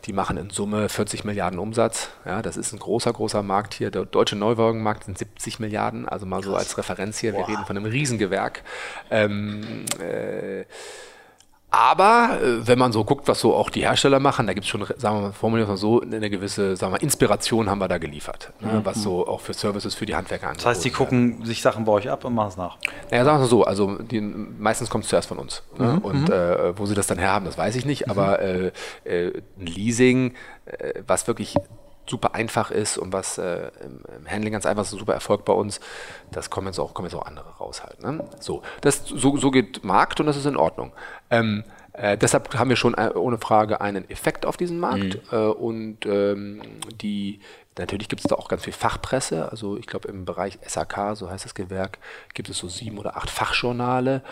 [0.07, 2.09] die machen in Summe 40 Milliarden Umsatz.
[2.25, 3.91] Ja, das ist ein großer, großer Markt hier.
[3.91, 7.35] Der deutsche Neuwagenmarkt sind 70 Milliarden, also mal so als Referenz hier.
[7.35, 8.63] Wir reden von einem Riesengewerk.
[9.11, 10.65] Ähm, äh,
[11.73, 14.71] aber äh, wenn man so guckt, was so auch die Hersteller machen, da gibt es
[14.71, 17.89] schon, sagen wir mal, formulieren wir mal so, eine gewisse sagen wir, Inspiration haben wir
[17.89, 18.85] da geliefert, ne, mhm.
[18.85, 20.61] was so auch für Services für die Handwerker angeht.
[20.61, 21.47] Das heißt, die gucken werden.
[21.47, 22.77] sich Sachen bei euch ab und machen es nach?
[23.11, 25.63] Naja, sagen wir mal so, also die, meistens kommt es zuerst von uns.
[25.79, 25.95] Ne?
[25.95, 25.99] Mhm.
[26.01, 26.35] Und mhm.
[26.35, 28.11] äh, wo sie das dann herhaben, das weiß ich nicht, mhm.
[28.11, 28.73] aber äh,
[29.05, 30.35] äh, ein Leasing,
[30.67, 31.57] äh, was wirklich
[32.07, 35.81] super einfach ist und was äh, im, Handling ganz einfach ist, super Erfolg bei uns,
[36.31, 38.03] das kommen jetzt auch, kommen jetzt auch andere raus halt.
[38.03, 38.25] Ne?
[38.41, 40.93] So, das, so, so geht Markt und das ist in Ordnung.
[41.31, 45.39] Ähm, äh, deshalb haben wir schon äh, ohne Frage einen Effekt auf diesen Markt mhm.
[45.39, 46.63] äh, und ähm,
[47.01, 47.41] die
[47.79, 49.51] Natürlich gibt es da auch ganz viel Fachpresse.
[49.51, 51.99] Also ich glaube im Bereich SAK, so heißt das Gewerk,
[52.35, 54.23] gibt es so sieben oder acht Fachjournale.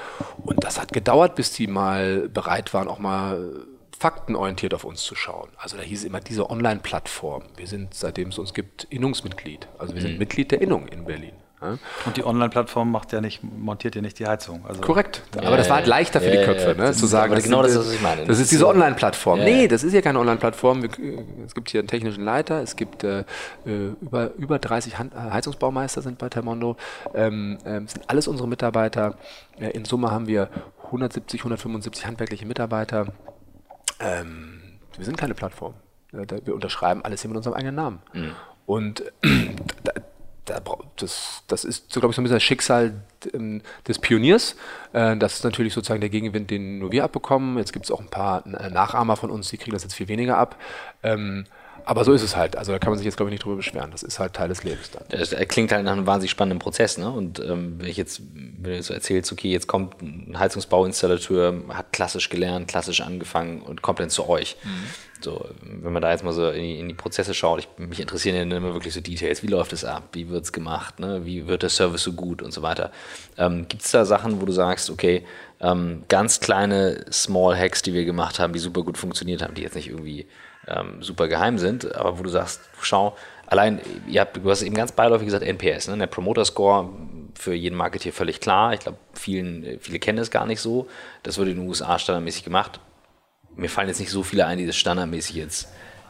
[0.42, 3.66] Und das hat gedauert, bis die mal bereit waren, auch mal
[4.00, 5.50] faktenorientiert auf uns zu schauen.
[5.58, 7.42] Also da hieß es immer diese Online-Plattform.
[7.56, 9.68] Wir sind, seitdem es uns gibt, Innungsmitglied.
[9.78, 10.18] Also wir sind mhm.
[10.18, 11.34] Mitglied der Innung in Berlin.
[11.60, 11.76] Ja?
[12.06, 14.64] Und die Online-Plattform macht ja nicht, montiert ja nicht die Heizung.
[14.66, 15.22] Also Korrekt.
[15.36, 16.92] Ja, aber das war halt leichter für die Köpfe, ne?
[16.92, 17.34] zu sagen.
[17.34, 18.24] Das genau das, was ich meine.
[18.24, 19.40] Das ist diese Online-Plattform.
[19.40, 20.82] Nee, das ist ja keine Online-Plattform.
[21.44, 22.62] Es gibt hier einen technischen Leiter.
[22.62, 23.20] Es gibt äh,
[23.66, 26.76] äh über, über 30 Hand, Heizungsbaumeister sind bei Termondo.
[27.14, 29.16] Ähm, ähm, sind alles unsere Mitarbeiter.
[29.58, 30.48] Äh, in Summe haben wir
[30.86, 33.12] 170, 175 handwerkliche Mitarbeiter.
[34.00, 34.60] Ähm,
[34.96, 35.74] wir sind keine Plattform.
[36.10, 38.02] Wir unterschreiben alles hier mit unserem eigenen Namen.
[38.12, 38.32] Mhm.
[38.66, 39.04] Und
[40.44, 40.60] da,
[40.96, 44.56] das, das ist, so, glaube ich, so ein bisschen das Schicksal ähm, des Pioniers.
[44.92, 47.58] Äh, das ist natürlich sozusagen der Gegenwind, den nur wir abbekommen.
[47.58, 50.38] Jetzt gibt es auch ein paar Nachahmer von uns, die kriegen das jetzt viel weniger
[50.38, 50.56] ab.
[51.90, 52.55] Aber so ist es halt.
[52.55, 53.90] Also da kann man sich jetzt, glaube ich, nicht drüber beschweren.
[53.90, 55.03] Das ist halt Teil des Lebens dann.
[55.09, 56.98] Das klingt halt nach einem wahnsinnig spannenden Prozess.
[56.98, 57.11] Ne?
[57.11, 61.92] Und ähm, wenn ich jetzt, wenn du so erzählst, okay, jetzt kommt ein Heizungsbauinstallateur, hat
[61.92, 64.57] klassisch gelernt, klassisch angefangen und kommt dann zu euch.
[64.62, 64.68] Mhm.
[65.20, 67.98] So, wenn man da jetzt mal so in die, in die Prozesse schaut, ich, mich
[67.98, 69.42] interessieren ja immer wirklich so Details.
[69.42, 70.11] Wie läuft es ab?
[70.12, 71.00] Wie wird es gemacht?
[71.00, 71.26] Ne?
[71.26, 72.92] Wie wird der Service so gut und so weiter?
[73.37, 75.26] Ähm, Gibt es da Sachen, wo du sagst, okay,
[75.61, 79.62] ähm, ganz kleine Small Hacks, die wir gemacht haben, die super gut funktioniert haben, die
[79.62, 80.29] jetzt nicht irgendwie
[80.70, 84.74] ähm, super geheim sind, aber wo du sagst, schau, allein, ihr habt, du hast eben
[84.74, 85.98] ganz beiläufig gesagt, NPS, ne?
[85.98, 86.88] der Promoter Score
[87.35, 88.74] für jeden Marketeer völlig klar.
[88.74, 90.88] Ich glaube, vielen, viele kennen es gar nicht so.
[91.22, 92.80] Das wurde in den USA standardmäßig gemacht
[93.56, 95.68] mir fallen jetzt nicht so viele ein, die das standardmäßig jetzt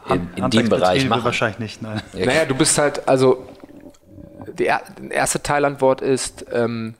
[0.09, 1.23] in, in dem Bereich machen.
[1.23, 2.01] Wahrscheinlich nicht, nein.
[2.13, 3.45] Naja, du bist halt, also
[4.57, 4.69] die
[5.09, 6.95] erste Teilantwort ist, ähm,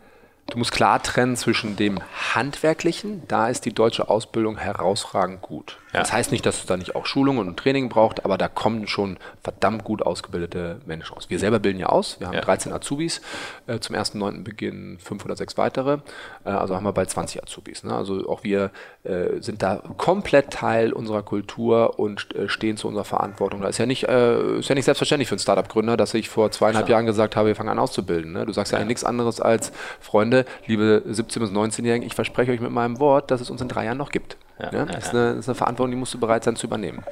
[0.51, 1.99] Du musst klar trennen zwischen dem
[2.35, 5.77] Handwerklichen, da ist die deutsche Ausbildung herausragend gut.
[5.93, 6.01] Ja.
[6.01, 8.87] Das heißt nicht, dass es da nicht auch Schulungen und Training braucht, aber da kommen
[8.87, 11.29] schon verdammt gut ausgebildete Menschen aus.
[11.29, 12.41] Wir selber bilden ja aus, wir haben ja.
[12.41, 13.21] 13 Azubis,
[13.67, 14.43] äh, zum 1.9.
[14.43, 15.99] beginnen fünf oder sechs weitere,
[16.43, 17.83] äh, also haben wir bald 20 Azubis.
[17.83, 17.95] Ne?
[17.95, 18.71] Also auch wir
[19.03, 23.61] äh, sind da komplett Teil unserer Kultur und äh, stehen zu unserer Verantwortung.
[23.61, 26.51] Da ist ja nicht, äh, ist ja nicht selbstverständlich für einen Startup-Gründer, dass ich vor
[26.51, 26.99] zweieinhalb Klar.
[26.99, 28.33] Jahren gesagt habe, wir fangen an auszubilden.
[28.33, 28.45] Ne?
[28.45, 28.85] Du sagst ja, ja.
[28.85, 33.41] nichts anderes als, Freunde, liebe 17- bis 19-Jährigen, ich verspreche euch mit meinem Wort, dass
[33.41, 34.37] es uns in drei Jahren noch gibt.
[34.59, 36.67] Ja, ja, das, ist eine, das, ist eine, Verantwortung, die musst du bereit sein zu
[36.67, 37.03] übernehmen.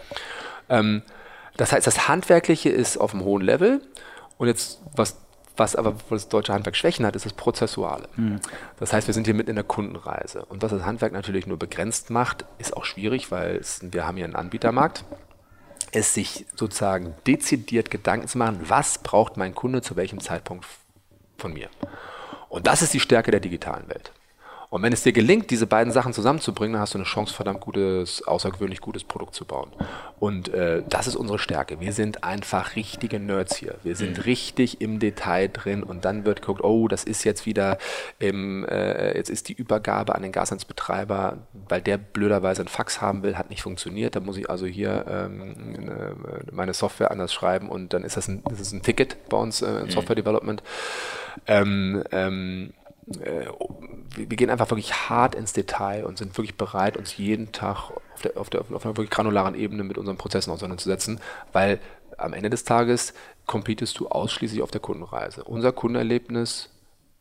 [0.69, 1.01] Ähm,
[1.57, 3.81] das heißt, das Handwerkliche ist auf einem hohen Level
[4.37, 5.17] und jetzt, was,
[5.57, 8.07] was aber wo das deutsche Handwerk Schwächen hat, ist das Prozessuale.
[8.15, 8.39] Mhm.
[8.79, 10.45] Das heißt, wir sind hier mitten in der Kundenreise.
[10.45, 14.15] Und was das Handwerk natürlich nur begrenzt macht, ist auch schwierig, weil es, wir haben
[14.15, 15.03] hier einen Anbietermarkt
[15.91, 20.65] es sich sozusagen dezidiert Gedanken zu machen, was braucht mein Kunde zu welchem Zeitpunkt
[21.37, 21.69] von mir.
[22.49, 24.11] Und das ist die Stärke der digitalen Welt.
[24.71, 27.59] Und wenn es dir gelingt, diese beiden Sachen zusammenzubringen, dann hast du eine Chance, verdammt
[27.59, 29.71] gutes, außergewöhnlich gutes Produkt zu bauen.
[30.19, 31.79] Und äh, das ist unsere Stärke.
[31.79, 33.75] Wir sind einfach richtige Nerds hier.
[33.81, 34.23] Wir sind mhm.
[34.23, 37.79] richtig im Detail drin und dann wird geguckt, oh, das ist jetzt wieder,
[38.19, 43.23] im, äh, jetzt ist die Übergabe an den Gasnetzbetreiber, weil der blöderweise ein Fax haben
[43.23, 44.15] will, hat nicht funktioniert.
[44.15, 48.27] Da muss ich also hier ähm, äh, meine Software anders schreiben und dann ist das
[48.27, 49.89] ein, das ist ein Ticket bei uns äh, in mhm.
[49.89, 50.61] Software Development.
[51.47, 52.73] Ähm, ähm,
[53.21, 53.45] äh,
[54.15, 58.21] wir gehen einfach wirklich hart ins Detail und sind wirklich bereit, uns jeden Tag auf,
[58.23, 61.19] der, auf, der, auf einer wirklich granularen Ebene mit unseren Prozessen auseinanderzusetzen,
[61.51, 61.79] weil
[62.17, 63.13] am Ende des Tages
[63.45, 65.43] competest du ausschließlich auf der Kundenreise.
[65.43, 66.69] Unser Kundenerlebnis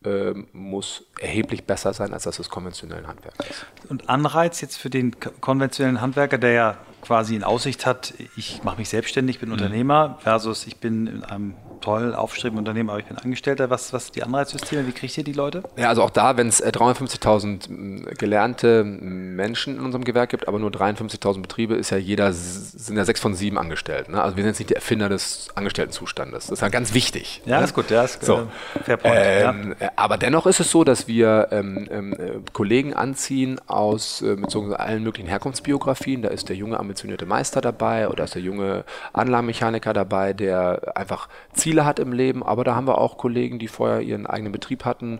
[0.04, 3.64] äh, muss erheblich besser sein, als das des konventionellen Handwerkers.
[3.88, 8.78] Und Anreiz jetzt für den konventionellen Handwerker, der ja quasi in Aussicht hat, ich mache
[8.78, 9.54] mich selbstständig, bin mhm.
[9.54, 13.70] Unternehmer, versus ich bin in einem toll, aufstrebenden Unternehmen, aber ich bin Angestellter.
[13.70, 15.62] Was, was die Anreizsysteme, wie kriegt ihr die Leute?
[15.76, 20.70] Ja, also auch da, wenn es 350.000 gelernte Menschen in unserem Gewerk gibt, aber nur
[20.70, 24.08] 53.000 Betriebe, ist ja jeder, sind ja sechs von sieben Angestellt.
[24.08, 24.22] Ne?
[24.22, 26.46] Also wir sind jetzt nicht die Erfinder des Angestelltenzustandes.
[26.46, 27.42] Das ist ja ganz wichtig.
[27.44, 27.64] Ja, ne?
[27.64, 28.48] ist gut, ja, ist so.
[28.74, 29.14] Äh, fair point.
[29.16, 29.90] Ähm, ja.
[29.96, 32.16] Aber dennoch ist es so, dass wir ähm, ähm, äh,
[32.52, 36.22] Kollegen anziehen aus äh, mit so allen möglichen Herkunftsbiografien.
[36.22, 41.28] Da ist der junge ambitionierte Meister dabei oder ist der junge Anlagenmechaniker dabei, der einfach
[41.52, 44.52] Ziel Ziele hat im Leben, aber da haben wir auch Kollegen, die vorher ihren eigenen
[44.52, 45.18] Betrieb hatten,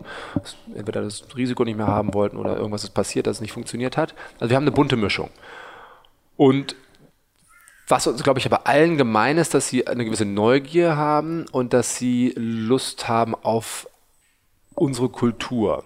[0.73, 3.97] entweder das Risiko nicht mehr haben wollten oder irgendwas ist passiert, dass es nicht funktioniert
[3.97, 4.15] hat.
[4.39, 5.29] Also wir haben eine bunte Mischung.
[6.37, 6.75] Und
[7.87, 11.73] was uns, glaube ich, aber allen gemein ist, dass sie eine gewisse Neugier haben und
[11.73, 13.87] dass sie Lust haben auf
[14.73, 15.83] unsere Kultur.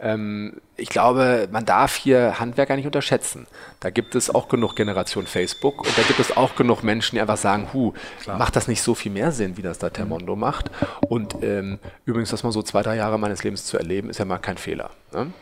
[0.00, 3.46] Ähm, ich glaube, man darf hier Handwerker nicht unterschätzen.
[3.80, 7.20] Da gibt es auch genug Generation Facebook und da gibt es auch genug Menschen, die
[7.20, 8.36] einfach sagen, hu, Klar.
[8.36, 10.70] macht das nicht so viel mehr Sinn, wie das da Termondo macht.
[11.08, 14.24] Und ähm, übrigens, das mal so zwei, drei Jahre meines Lebens zu erleben, ist ja
[14.24, 14.90] mal kein Fehler.
[15.12, 15.32] Ne?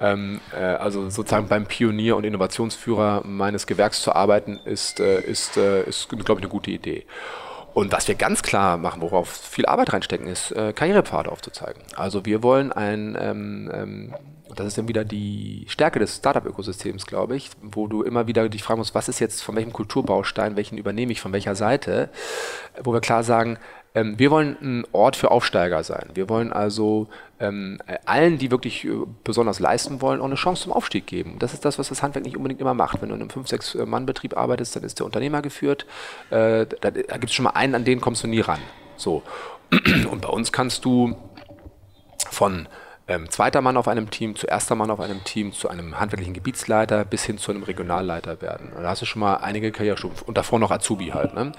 [0.00, 5.58] Ähm, äh, also sozusagen beim Pionier und Innovationsführer meines Gewerks zu arbeiten, ist, äh, ist,
[5.58, 7.04] äh, ist glaube ich, eine gute Idee.
[7.74, 11.82] Und was wir ganz klar machen, worauf viel Arbeit reinstecken, ist, äh, Karrierepfade aufzuzeigen.
[11.94, 14.14] Also wir wollen ein, ähm, ähm,
[14.54, 18.62] das ist dann wieder die Stärke des Startup-Ökosystems, glaube ich, wo du immer wieder dich
[18.62, 22.10] fragen musst, was ist jetzt von welchem Kulturbaustein, welchen übernehme ich von welcher Seite,
[22.82, 23.58] wo wir klar sagen,
[23.96, 26.10] ähm, wir wollen ein Ort für Aufsteiger sein.
[26.14, 27.08] Wir wollen also
[27.40, 28.90] ähm, allen, die wirklich äh,
[29.24, 31.36] besonders leisten wollen, auch eine Chance zum Aufstieg geben.
[31.38, 33.00] Das ist das, was das Handwerk nicht unbedingt immer macht.
[33.00, 35.86] Wenn du in einem 5-6-Mann-Betrieb arbeitest, dann ist der Unternehmer geführt.
[36.30, 38.60] Äh, da, da gibt es schon mal einen, an den kommst du nie ran.
[38.96, 39.22] So.
[40.10, 41.16] Und bei uns kannst du
[42.30, 42.68] von
[43.08, 46.34] ähm, zweiter Mann auf einem Team, zu erster Mann auf einem Team, zu einem handwerklichen
[46.34, 48.72] Gebietsleiter bis hin zu einem Regionalleiter werden.
[48.74, 51.34] Da hast du schon mal einige Karrierestufen und davor noch Azubi halt.
[51.34, 51.44] Ne?
[51.44, 51.52] Mhm.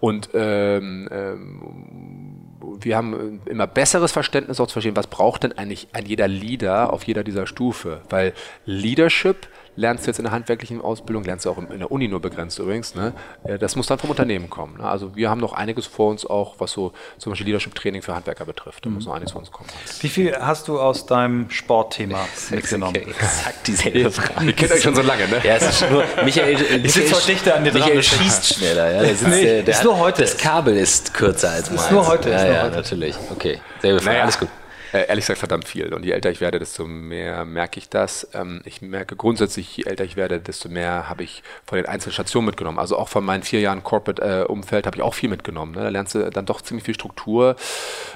[0.00, 5.88] Und ähm, ähm, wir haben immer besseres Verständnis auch zu verstehen, was braucht denn eigentlich
[5.92, 8.02] ein jeder Leader auf jeder dieser Stufe?
[8.08, 8.32] Weil
[8.64, 12.20] Leadership lernst du jetzt in der handwerklichen Ausbildung, lernst du auch in der Uni nur
[12.20, 12.94] begrenzt übrigens.
[12.94, 13.12] Ne?
[13.44, 14.78] Äh, das muss dann vom Unternehmen kommen.
[14.78, 14.88] Ne?
[14.88, 18.44] Also wir haben noch einiges vor uns auch, was so zum Beispiel Leadership-Training für Handwerker
[18.44, 18.84] betrifft.
[18.84, 18.96] Da mhm.
[18.96, 19.68] muss noch einiges vor uns kommen.
[20.00, 22.96] Wie viel hast du aus deinem Sportthema mitgenommen?
[22.96, 24.46] Okay, exakt dieselbe Frage.
[24.46, 25.40] Ihr kennt euch schon so lange, ne?
[25.44, 28.90] Ja, es ist nur, Michael, ich sitze vor dichter an dir Michael schießt schneller.
[28.90, 29.02] Ja?
[29.02, 30.22] Der sitzt, nee, der, der ist nur heute.
[30.22, 31.82] Das Kabel ist kürzer als meins.
[31.82, 32.30] Ist nur heute.
[32.30, 32.76] Ja, ist nur ja, heute.
[32.76, 33.16] natürlich.
[33.30, 34.10] Okay, selbe Frage.
[34.10, 34.22] Naja.
[34.22, 34.48] Alles gut.
[34.92, 35.92] Äh, ehrlich gesagt verdammt viel.
[35.92, 38.28] Und je älter ich werde, desto mehr merke ich das.
[38.34, 42.12] Ähm, ich merke grundsätzlich, je älter ich werde, desto mehr habe ich von den einzelnen
[42.12, 42.78] Stationen mitgenommen.
[42.78, 45.72] Also auch von meinen vier Jahren Corporate-Umfeld äh, habe ich auch viel mitgenommen.
[45.72, 45.82] Ne?
[45.82, 47.56] Da lernst du dann doch ziemlich viel Struktur.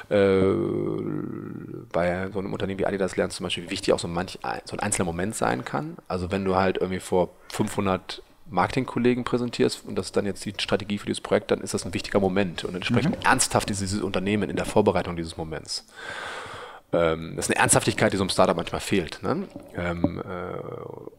[0.08, 0.42] Äh,
[1.92, 4.38] bei so einem Unternehmen wie Adidas lernst du zum Beispiel, wie wichtig auch so, manch,
[4.64, 5.96] so ein einzelner Moment sein kann.
[6.08, 10.54] Also wenn du halt irgendwie vor 500 Marketingkollegen präsentierst und das ist dann jetzt die
[10.58, 13.24] Strategie für dieses Projekt, dann ist das ein wichtiger Moment und entsprechend mhm.
[13.24, 15.86] ernsthaft ist dieses Unternehmen in der Vorbereitung dieses Moments.
[16.92, 19.22] Ähm, das ist eine Ernsthaftigkeit, die so einem Startup manchmal fehlt.
[19.22, 19.48] Ne?
[19.76, 20.58] Ähm, äh,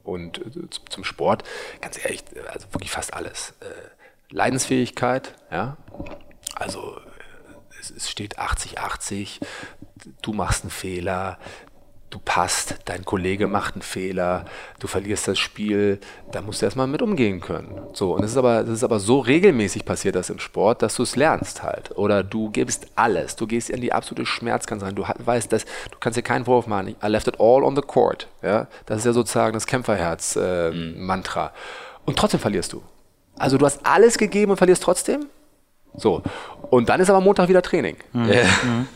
[0.03, 1.43] und äh, zum Sport,
[1.81, 3.53] ganz ehrlich, also wirklich fast alles.
[3.62, 5.77] Äh, Leidensfähigkeit, ja,
[6.55, 6.97] also
[7.79, 9.41] es, es steht 80-80,
[10.21, 11.38] du machst einen Fehler,
[12.12, 14.45] du passt, dein Kollege macht einen Fehler,
[14.80, 16.00] du verlierst das Spiel,
[16.32, 17.82] da musst du erstmal mit umgehen können.
[17.93, 20.95] So, und es ist aber, das ist aber so regelmäßig passiert das im Sport, dass
[20.95, 21.97] du es lernst halt.
[21.97, 25.97] Oder du gibst alles, du gehst in die absolute Schmerzgrenze rein, du weißt, dass, du
[26.00, 28.28] kannst dir keinen Vorwurf machen, I left it all on the court.
[28.43, 28.67] Ja?
[28.86, 31.45] Das ist ja sozusagen das Kämpferherz-Mantra.
[31.45, 32.02] Äh, mhm.
[32.06, 32.84] Und trotzdem verlierst du.
[33.38, 35.28] Also du hast alles gegeben und verlierst trotzdem?
[35.95, 36.21] So.
[36.69, 37.95] Und dann ist aber Montag wieder Training.
[38.12, 38.88] Mhm.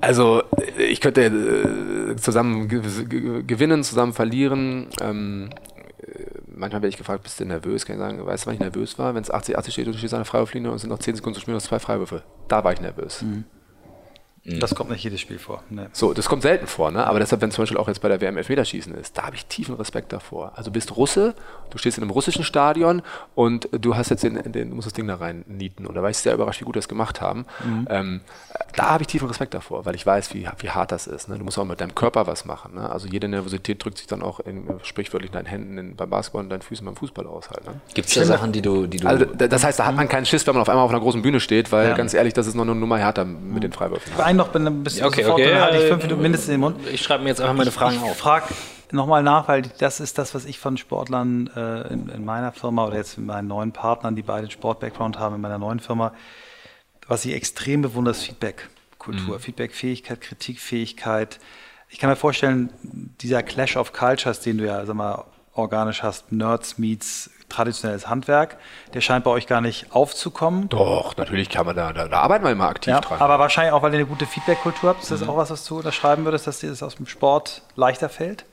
[0.00, 0.42] Also
[0.78, 4.88] ich könnte äh, zusammen gewinnen, zusammen verlieren.
[5.00, 5.50] Ähm,
[5.98, 7.86] äh, manchmal werde ich gefragt, bist du nervös?
[7.86, 9.14] Kann ich sagen, weißt du, wann ich nervös war?
[9.14, 10.98] Wenn es 80, 80 steht und du stehst an der Freiwurflinie und es sind noch
[10.98, 12.22] 10 Sekunden zu spielen, und zwei Freiwürfe.
[12.48, 13.22] Da war ich nervös.
[13.22, 13.44] Mhm.
[14.44, 14.60] Mhm.
[14.60, 15.62] Das kommt nicht jedes Spiel vor.
[15.70, 15.86] Nee.
[15.92, 17.06] So, das kommt selten vor, ne?
[17.06, 19.46] aber deshalb, wenn zum Beispiel auch jetzt bei der WM Elfmeterschießen ist, da habe ich
[19.46, 20.52] tiefen Respekt davor.
[20.54, 21.34] Also du bist Russe,
[21.70, 23.02] du stehst in einem russischen Stadion
[23.34, 26.02] und du hast jetzt den, den du musst das Ding da rein nieten und da
[26.02, 27.46] war ich sehr überrascht, wie gut das gemacht haben.
[27.64, 27.86] Mhm.
[27.88, 28.20] Ähm,
[28.76, 31.28] da habe ich tiefen Respekt davor, weil ich weiß, wie, wie hart das ist.
[31.28, 31.38] Ne?
[31.38, 32.74] Du musst auch mit deinem Körper was machen.
[32.74, 32.90] Ne?
[32.90, 36.42] Also jede Nervosität drückt sich dann auch in, sprichwörtlich in deinen Händen in, beim Basketball
[36.42, 37.48] und deinen Füßen beim Fußball aus.
[37.50, 37.80] Halt, ne?
[37.94, 39.08] Gibt es da Sachen, die du, die du...
[39.08, 41.22] Also, das heißt, da hat man keinen Schiss, wenn man auf einmal auf einer großen
[41.22, 41.96] Bühne steht, weil ja.
[41.96, 44.12] ganz ehrlich, das ist noch eine Nummer härter mit den Freiwürfen.
[44.34, 46.54] Ich war noch ein bisschen okay, sofort, okay, dann halte ich fünf Minuten mindestens in
[46.54, 46.76] den Mund.
[46.92, 48.16] Ich schreibe mir jetzt einfach meine Fragen ich, ich auf.
[48.16, 48.44] Frag
[48.92, 52.86] nochmal nach, weil das ist das, was ich von Sportlern äh, in, in, meiner Firma
[52.86, 56.12] oder jetzt mit meinen neuen Partnern, die beide Sport-Background haben, in meiner neuen Firma,
[57.06, 59.40] was ich extrem bewundere, ist Feedback-Kultur, mhm.
[59.40, 61.40] Feedback-Fähigkeit, Kritikfähigkeit.
[61.88, 62.70] Ich kann mir vorstellen,
[63.20, 68.56] dieser Clash of Cultures, den du ja, sag mal, organisch hast, Nerds meets traditionelles Handwerk,
[68.94, 70.68] der scheint bei euch gar nicht aufzukommen.
[70.68, 73.20] Doch, natürlich kann man da, da, da arbeiten wir immer aktiv ja, dran.
[73.20, 75.02] Aber wahrscheinlich auch, weil ihr eine gute Feedback-Kultur habt.
[75.02, 75.30] Ist das mhm.
[75.30, 78.44] auch was, was du unterschreiben würdest, dass dir das aus dem Sport leichter fällt?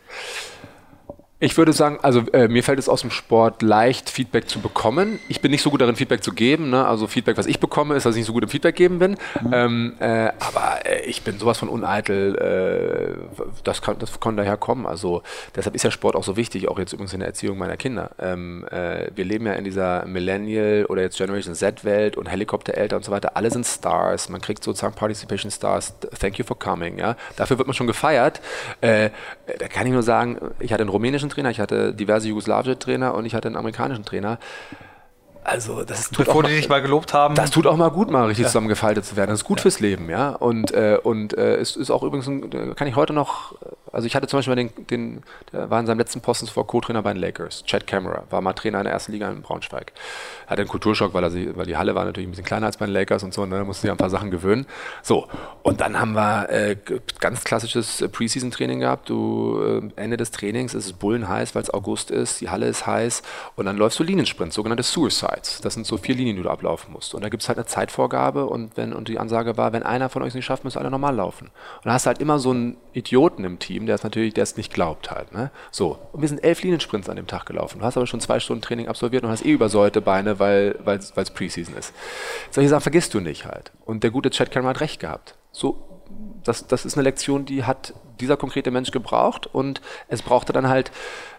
[1.44, 5.18] Ich würde sagen, also äh, mir fällt es aus dem Sport leicht, Feedback zu bekommen.
[5.28, 6.70] Ich bin nicht so gut darin, Feedback zu geben.
[6.70, 6.86] Ne?
[6.86, 9.18] Also Feedback, was ich bekomme, ist, dass ich nicht so gut im Feedback geben bin.
[9.42, 9.52] Mhm.
[9.52, 12.36] Ähm, äh, aber äh, ich bin sowas von uneitel.
[12.38, 14.86] Äh, das, kann, das kann daher kommen.
[14.86, 15.24] Also
[15.56, 18.12] deshalb ist ja Sport auch so wichtig, auch jetzt übrigens in der Erziehung meiner Kinder.
[18.20, 23.04] Ähm, äh, wir leben ja in dieser Millennial oder jetzt Generation Z-Welt und Helikoptereltern und
[23.04, 23.36] so weiter.
[23.36, 24.30] Alle sind Stars.
[24.30, 25.96] Man kriegt sozusagen Participation Stars.
[26.20, 27.00] Thank you for coming.
[27.00, 27.16] Ja?
[27.36, 28.42] Dafür wird man schon gefeiert.
[28.82, 29.10] Äh,
[29.58, 33.14] da kann ich nur sagen, ich hatte einen rumänischen Trainer, ich hatte diverse jugoslawische Trainer
[33.16, 34.38] und ich hatte einen amerikanischen Trainer.
[35.44, 37.34] Also, das tut Bevor die dich mal gelobt haben.
[37.34, 38.48] Das tut auch mal gut, mal richtig ja.
[38.50, 39.32] zusammengefaltet zu werden.
[39.32, 39.64] Das ist gut ja.
[39.64, 40.30] fürs Leben, ja.
[40.30, 43.56] Und, äh, und äh, es ist auch übrigens, ein, kann ich heute noch,
[43.92, 47.02] also ich hatte zum Beispiel den, den der war in seinem letzten Posten zuvor Co-Trainer
[47.02, 49.94] bei den Lakers, Chad Camera, war mal Trainer in der ersten Liga in Braunschweig.
[50.46, 52.78] Hatte einen Kulturschock, weil, er sie, weil die Halle war natürlich ein bisschen kleiner als
[52.78, 54.68] bei den Lakers und so, ne, musste sich an ein paar Sachen gewöhnen.
[55.02, 55.28] So,
[55.64, 56.78] und dann haben wir äh,
[57.20, 59.10] ganz klassisches Preseason-Training gehabt.
[59.10, 62.86] Du, äh, Ende des Trainings ist es bullenheiß, weil es August ist, die Halle ist
[62.86, 63.24] heiß
[63.56, 65.31] und dann läufst du Liniensprint, sogenannte Suicide.
[65.32, 65.62] Sides.
[65.62, 67.14] Das sind so vier Linien, die du ablaufen musst.
[67.14, 70.10] Und da gibt es halt eine Zeitvorgabe und wenn und die Ansage war, wenn einer
[70.10, 71.48] von euch es nicht schafft, müsst alle normal laufen.
[71.48, 74.44] Und da hast du halt immer so einen Idioten im Team, der es natürlich, der
[74.44, 75.34] es nicht glaubt halt.
[75.34, 75.52] Ne?
[75.72, 76.00] So.
[76.12, 77.80] Und wir sind elf Liniensprints an dem Tag gelaufen.
[77.80, 81.32] Du hast aber schon zwei Stunden Training absolviert und hast eh übersäuerte Beine, weil es
[81.32, 81.94] Preseason ist.
[82.50, 83.72] Solche Sachen vergisst du nicht halt.
[83.86, 85.36] Und der gute Chad hat recht gehabt.
[85.52, 86.02] So,
[86.44, 90.70] das, das ist eine Lektion, die hat dieser konkrete Mensch gebraucht und es brauchte dann
[90.70, 90.92] halt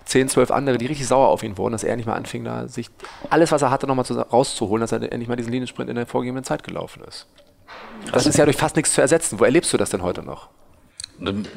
[0.04, 2.68] 10, 12 andere, die richtig sauer auf ihn wurden, dass er nicht mal anfing, da
[2.68, 2.90] sich
[3.30, 6.44] alles, was er hatte, nochmal rauszuholen, dass er endlich mal diesen Liniensprint in der vorgegebenen
[6.44, 7.26] Zeit gelaufen ist.
[8.12, 9.38] Das ist ja durch fast nichts zu ersetzen.
[9.38, 10.48] Wo erlebst du das denn heute noch?
[11.18, 11.48] Finde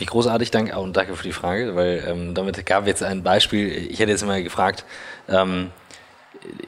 [0.00, 3.68] ich großartig, danke und danke für die Frage, weil ähm, damit gab jetzt ein Beispiel.
[3.90, 4.84] Ich hätte jetzt mal gefragt,
[5.28, 5.70] ähm,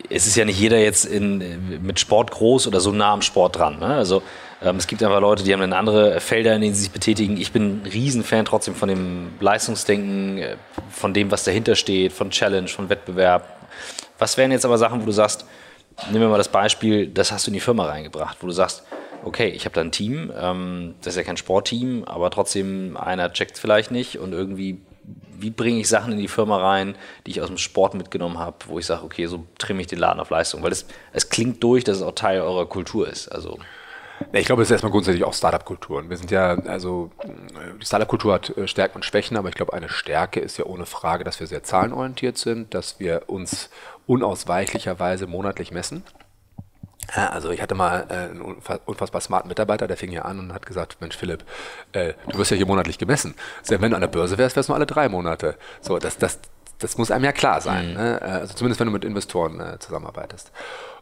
[0.08, 3.56] es ist ja nicht jeder jetzt in, mit Sport groß oder so nah am Sport
[3.56, 3.78] dran.
[3.78, 3.86] Ne?
[3.86, 4.22] Also
[4.62, 7.36] ähm, es gibt einfach Leute, die haben dann andere Felder, in denen sie sich betätigen.
[7.36, 10.56] Ich bin ein Riesenfan trotzdem von dem Leistungsdenken, äh,
[10.90, 13.44] von dem, was dahinter steht, von Challenge, von Wettbewerb.
[14.18, 15.44] Was wären jetzt aber Sachen, wo du sagst,
[16.10, 18.84] nehmen wir mal das Beispiel, das hast du in die Firma reingebracht, wo du sagst,
[19.24, 23.32] okay, ich habe da ein Team, ähm, das ist ja kein Sportteam, aber trotzdem einer
[23.32, 24.78] checkt vielleicht nicht und irgendwie
[25.40, 26.96] wie bringe ich Sachen in die Firma rein,
[27.26, 29.98] die ich aus dem Sport mitgenommen habe, wo ich sage, okay, so trimme ich den
[29.98, 33.28] Laden auf Leistung, weil es, es klingt durch, dass es auch Teil eurer Kultur ist.
[33.28, 33.58] Also
[34.32, 36.08] ich glaube, es ist erstmal grundsätzlich auch Startup-Kultur.
[36.08, 37.10] Wir sind ja, also
[37.80, 40.86] die Startup-Kultur hat äh, Stärken und Schwächen, aber ich glaube, eine Stärke ist ja ohne
[40.86, 43.70] Frage, dass wir sehr zahlenorientiert sind, dass wir uns
[44.06, 46.02] unausweichlicherweise monatlich messen.
[47.14, 50.52] Ja, also ich hatte mal äh, einen unfassbar smarten Mitarbeiter, der fing hier an und
[50.52, 51.44] hat gesagt, Mensch Philipp,
[51.92, 53.34] äh, du wirst ja hier monatlich gemessen.
[53.62, 55.56] Selbst wenn du an der Börse wärst, wärst du nur alle drei Monate.
[55.80, 56.38] So, das, das,
[56.78, 57.90] das muss einem ja klar sein.
[57.90, 57.94] Mhm.
[57.94, 58.20] Ne?
[58.20, 60.50] Äh, also zumindest wenn du mit Investoren äh, zusammenarbeitest.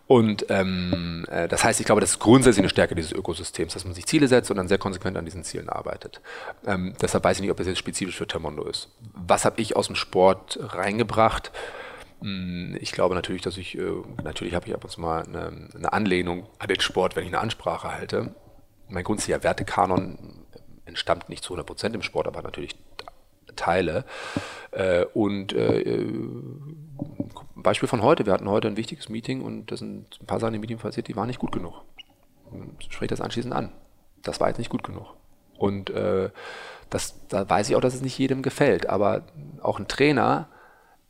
[0.06, 3.84] Und ähm, äh, das heißt, ich glaube, das ist grundsätzlich eine Stärke dieses Ökosystems, dass
[3.86, 6.20] man sich Ziele setzt und dann sehr konsequent an diesen Zielen arbeitet.
[6.66, 8.88] Ähm, deshalb weiß ich nicht, ob das jetzt spezifisch für Termondo ist.
[9.14, 11.52] Was habe ich aus dem Sport reingebracht?
[12.24, 15.68] Hm, ich glaube natürlich, dass ich, äh, natürlich habe ich ab und zu mal eine,
[15.74, 18.34] eine, Anlehnung an den Sport, wenn ich eine Ansprache halte.
[18.88, 20.46] Mein grundsätzlicher Wertekanon
[20.87, 22.76] entstammt nicht zu 100 Prozent im Sport, aber natürlich
[23.56, 24.06] Teile.
[24.70, 25.98] Äh, und äh,
[27.54, 30.54] Beispiel von heute, wir hatten heute ein wichtiges Meeting und da sind ein paar Sachen
[30.54, 31.82] im Meeting passiert, die waren nicht gut genug.
[32.88, 33.70] Spricht das anschließend an.
[34.22, 35.14] Das war jetzt nicht gut genug.
[35.58, 36.30] Und äh,
[36.88, 38.88] das, da weiß ich auch, dass es nicht jedem gefällt.
[38.88, 39.26] Aber
[39.60, 40.48] auch ein Trainer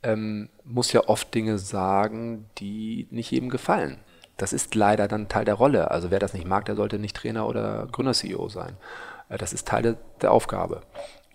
[0.05, 3.99] ähm, muss ja oft Dinge sagen, die nicht jedem gefallen.
[4.37, 5.91] Das ist leider dann Teil der Rolle.
[5.91, 8.77] Also wer das nicht mag, der sollte nicht Trainer oder Gründer-CEO sein.
[9.29, 10.81] Äh, das ist Teil der, der Aufgabe.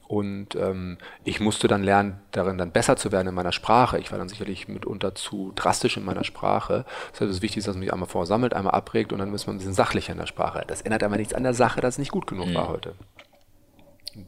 [0.07, 3.99] Und ähm, ich musste dann lernen, darin dann besser zu werden in meiner Sprache.
[3.99, 6.85] Ich war dann sicherlich mitunter zu drastisch in meiner Sprache.
[7.13, 9.55] Deshalb ist es wichtig, dass man sich einmal vorsammelt, einmal abregt und dann ist man
[9.55, 10.65] ein bisschen sachlicher in der Sprache.
[10.67, 12.55] Das ändert aber nichts an der Sache, dass es nicht gut genug mhm.
[12.55, 12.95] war heute.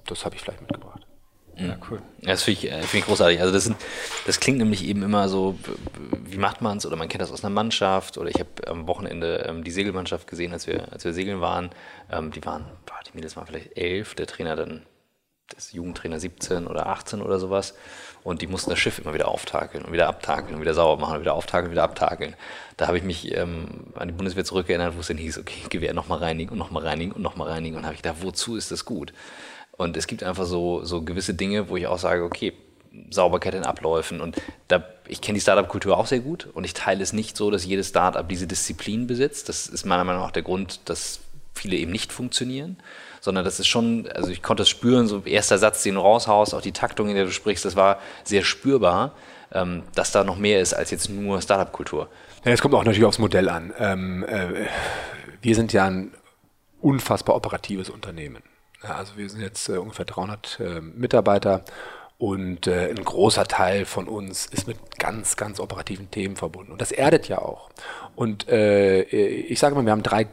[0.07, 1.05] Das habe ich vielleicht mitgebracht.
[1.69, 2.03] Ja, cool.
[2.23, 3.41] Das finde ich, äh, find ich großartig.
[3.41, 3.77] Also das, sind,
[4.27, 5.59] das klingt nämlich eben immer so,
[6.25, 6.87] wie macht man es?
[6.87, 8.19] Oder man kennt das aus einer Mannschaft.
[8.19, 11.71] Oder ich habe am Wochenende ähm, die Segelmannschaft gesehen, als wir, als wir segeln waren.
[12.11, 14.83] Ähm, die waren, boah, die Mädels waren vielleicht elf, der Trainer dann,
[15.49, 17.75] das Jugendtrainer 17 oder 18 oder sowas.
[18.25, 21.17] Und die mussten das Schiff immer wieder auftakeln und wieder abtakeln und wieder sauber machen
[21.17, 22.37] und wieder auftakeln und wieder abtakeln.
[22.77, 25.93] Da habe ich mich ähm, an die Bundeswehr zurückerinnert, wo es dann hieß, okay, Gewehr
[25.93, 27.77] nochmal reinigen und nochmal reinigen und nochmal reinigen.
[27.77, 29.13] Und habe ich gedacht, wozu ist das gut?
[29.77, 32.53] Und es gibt einfach so, so gewisse Dinge, wo ich auch sage, okay,
[33.11, 34.21] Sauberkeit in Abläufen.
[34.21, 34.37] Und
[34.69, 37.65] da, ich kenne die Startup-Kultur auch sehr gut und ich teile es nicht so, dass
[37.65, 39.49] jedes Startup diese Disziplin besitzt.
[39.49, 41.21] Das ist meiner Meinung nach der Grund, dass
[41.55, 42.77] viele eben nicht funktionieren,
[43.21, 46.55] sondern das ist schon, also ich konnte es spüren, so erster Satz, den du raushaust,
[46.55, 49.15] auch die Taktung, in der du sprichst, das war sehr spürbar,
[49.53, 52.09] ähm, dass da noch mehr ist als jetzt nur Startup-Kultur.
[52.45, 53.73] Ja, es kommt auch natürlich aufs Modell an.
[53.79, 54.67] Ähm, äh,
[55.41, 56.13] wir sind ja ein
[56.81, 58.43] unfassbar operatives Unternehmen.
[58.83, 61.65] Also wir sind jetzt äh, ungefähr 300 äh, Mitarbeiter
[62.19, 66.73] und äh, ein großer Teil von uns ist mit ganz, ganz operativen Themen verbunden.
[66.73, 67.71] Und das erdet ja auch.
[68.15, 70.29] Und äh, ich sage mal, wir haben drei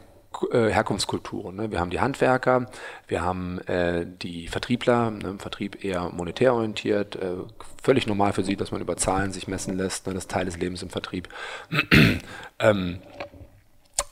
[0.52, 1.56] äh, Herkunftskulturen.
[1.56, 1.72] Ne?
[1.72, 2.66] Wir haben die Handwerker,
[3.08, 5.36] wir haben äh, die Vertriebler, ne?
[5.38, 7.34] Vertrieb eher monetär orientiert, äh,
[7.82, 10.14] völlig normal für sie, dass man über Zahlen sich messen lässt, ne?
[10.14, 11.28] das Teil des Lebens im Vertrieb.
[12.60, 13.00] ähm,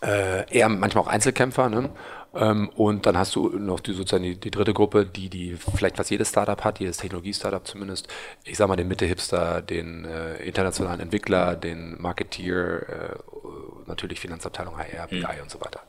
[0.03, 1.71] äh, eher manchmal auch Einzelkämpfer.
[2.35, 5.97] Ähm, und dann hast du noch die, sozusagen die, die, dritte Gruppe, die, die vielleicht
[5.97, 8.09] fast jedes Startup hat, jedes Technologie-Startup zumindest.
[8.45, 13.17] Ich sag mal den Mitte-Hipster, den äh, internationalen Entwickler, den Marketeer, äh,
[13.87, 15.43] natürlich Finanzabteilung, HR, BI mhm.
[15.43, 15.81] und so weiter.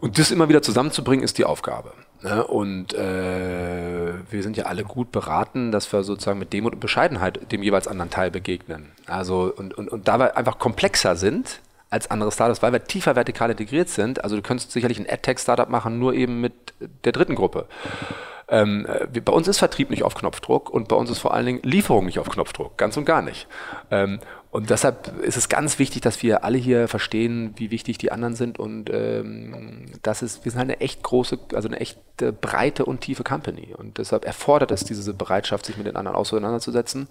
[0.00, 1.92] Und das immer wieder zusammenzubringen, ist die Aufgabe.
[2.22, 2.44] Ne?
[2.44, 7.52] Und äh, wir sind ja alle gut beraten, dass wir sozusagen mit Demut und Bescheidenheit
[7.52, 8.90] dem jeweils anderen Teil begegnen.
[9.06, 11.60] Also und, und, und da wir einfach komplexer sind,
[11.92, 14.24] als andere Startups, weil wir tiefer vertikal integriert sind.
[14.24, 16.52] Also du könntest sicherlich ein AdTech-Startup machen, nur eben mit
[17.04, 17.66] der dritten Gruppe.
[18.48, 21.46] Ähm, äh, bei uns ist Vertrieb nicht auf Knopfdruck und bei uns ist vor allen
[21.46, 23.46] Dingen Lieferung nicht auf Knopfdruck, ganz und gar nicht.
[23.90, 28.12] Ähm, und deshalb ist es ganz wichtig, dass wir alle hier verstehen, wie wichtig die
[28.12, 31.98] anderen sind und ähm, das ist, wir sind halt eine echt große, also eine echt
[32.42, 37.08] breite und tiefe Company und deshalb erfordert es diese Bereitschaft, sich mit den anderen auseinanderzusetzen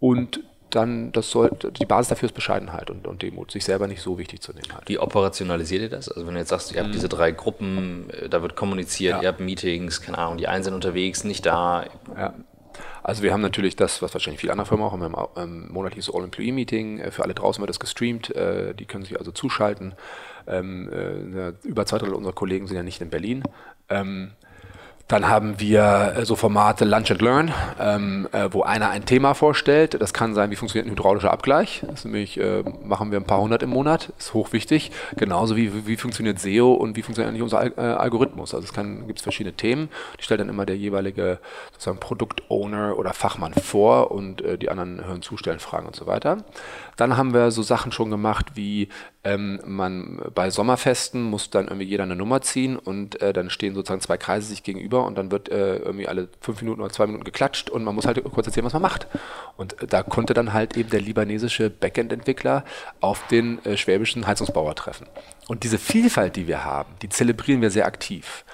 [0.00, 0.40] und
[0.74, 4.18] dann das soll, die Basis dafür ist Bescheidenheit und, und Demut, sich selber nicht so
[4.18, 4.72] wichtig zu nehmen.
[4.74, 4.88] Halt.
[4.88, 6.08] Wie operationalisiert ihr das?
[6.08, 6.92] Also wenn du jetzt sagst, ihr habt mhm.
[6.92, 9.22] diese drei Gruppen, äh, da wird kommuniziert, ja.
[9.22, 11.84] ihr habt Meetings, keine Ahnung, die einen sind unterwegs, nicht da.
[12.16, 12.34] Ja.
[13.02, 15.72] Also wir haben natürlich das, was wahrscheinlich viele andere Firmen auch haben, wir haben ein
[15.72, 19.94] monatliches All-Employee-Meeting, äh, für alle draußen wird das gestreamt, äh, die können sich also zuschalten.
[20.46, 23.42] Ähm, über zwei Drittel unserer Kollegen sind ja nicht in Berlin.
[25.06, 29.34] Dann haben wir äh, so Formate Lunch and Learn, ähm, äh, wo einer ein Thema
[29.34, 30.00] vorstellt.
[30.00, 31.84] Das kann sein, wie funktioniert ein hydraulischer Abgleich.
[31.86, 34.92] Das nämlich, äh, machen wir ein paar hundert im Monat, ist hochwichtig.
[35.16, 38.54] Genauso wie, wie funktioniert SEO und wie funktioniert eigentlich unser Al äh, Algorithmus.
[38.54, 38.72] Also es
[39.06, 39.90] gibt verschiedene Themen.
[40.18, 41.38] Die stellt dann immer der jeweilige
[41.72, 46.06] sozusagen Produktowner oder Fachmann vor und äh, die anderen hören zu, stellen Fragen und so
[46.06, 46.38] weiter.
[46.96, 48.88] Dann haben wir so Sachen schon gemacht wie
[49.24, 53.74] ähm, man bei Sommerfesten muss dann irgendwie jeder eine Nummer ziehen und äh, dann stehen
[53.74, 57.06] sozusagen zwei Kreise sich gegenüber und dann wird äh, irgendwie alle fünf Minuten oder zwei
[57.06, 59.06] Minuten geklatscht und man muss halt kurz erzählen, was man macht.
[59.56, 62.64] Und äh, da konnte dann halt eben der libanesische Backend-Entwickler
[63.00, 65.06] auf den äh, schwäbischen Heizungsbauer treffen.
[65.48, 68.44] Und diese Vielfalt, die wir haben, die zelebrieren wir sehr aktiv.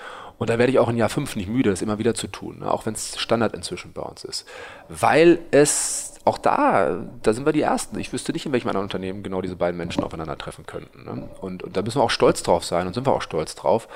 [0.41, 2.61] Und da werde ich auch in Jahr 5 nicht müde, das immer wieder zu tun,
[2.61, 2.73] ne?
[2.73, 4.49] auch wenn es Standard inzwischen bei uns ist.
[4.89, 7.99] Weil es auch da, da sind wir die Ersten.
[7.99, 11.05] Ich wüsste nicht, in welchem anderen Unternehmen genau diese beiden Menschen aufeinandertreffen könnten.
[11.05, 11.29] Ne?
[11.41, 13.89] Und, und da müssen wir auch stolz drauf sein und sind wir auch stolz drauf.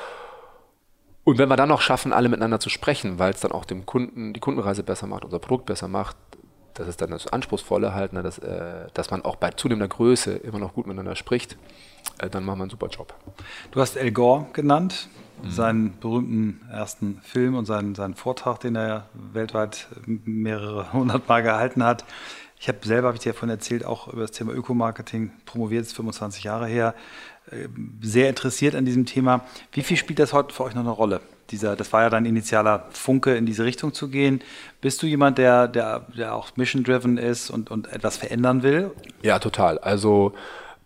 [1.25, 3.87] Und wenn wir dann noch schaffen, alle miteinander zu sprechen, weil es dann auch dem
[3.87, 6.17] Kunden die Kundenreise besser macht, unser Produkt besser macht,
[6.75, 10.33] das ist dann das Anspruchsvolle halt, ne, dass, äh, dass man auch bei zunehmender Größe
[10.33, 11.57] immer noch gut miteinander spricht,
[12.19, 13.15] äh, dann machen wir einen super Job.
[13.71, 15.09] Du hast El Gore genannt,
[15.43, 15.51] mhm.
[15.51, 21.85] seinen berühmten ersten Film und seinen, seinen Vortrag, den er weltweit mehrere hundert Mal gehalten
[21.85, 22.05] hat.
[22.59, 25.95] Ich habe selber, habe ich dir davon erzählt, auch über das Thema Ökomarketing promoviert, ist
[25.95, 26.95] 25 Jahre her,
[27.51, 27.69] äh,
[28.01, 29.45] sehr interessiert an diesem Thema.
[29.73, 31.21] Wie viel spielt das heute für euch noch eine Rolle?
[31.51, 34.43] Dieser, das war ja dein initialer Funke, in diese Richtung zu gehen.
[34.81, 38.91] Bist du jemand, der, der, der auch mission-driven ist und, und etwas verändern will?
[39.23, 39.79] Ja, total.
[39.79, 40.35] Also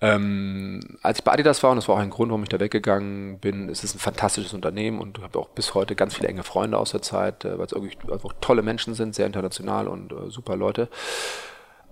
[0.00, 2.61] ähm, als ich bei Adidas war, und das war auch ein Grund, warum ich da
[2.61, 6.44] weggegangen bin, es ist ein fantastisches Unternehmen und habe auch bis heute ganz viele enge
[6.44, 10.12] Freunde aus der Zeit, äh, weil es irgendwie einfach tolle Menschen sind, sehr international und
[10.12, 10.88] äh, super Leute.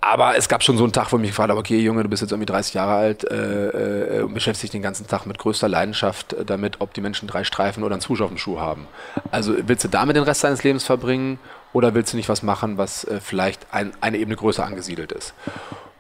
[0.00, 2.08] Aber es gab schon so einen Tag, wo ich mich gefragt habe, okay, Junge, du
[2.08, 5.38] bist jetzt irgendwie 30 Jahre alt äh, äh, und beschäftigst dich den ganzen Tag mit
[5.38, 8.86] größter Leidenschaft damit, ob die Menschen drei Streifen oder einen Zusch auf dem Schuh haben.
[9.30, 11.38] Also willst du damit den Rest deines Lebens verbringen
[11.72, 15.34] oder willst du nicht was machen, was äh, vielleicht ein, eine Ebene größer angesiedelt ist?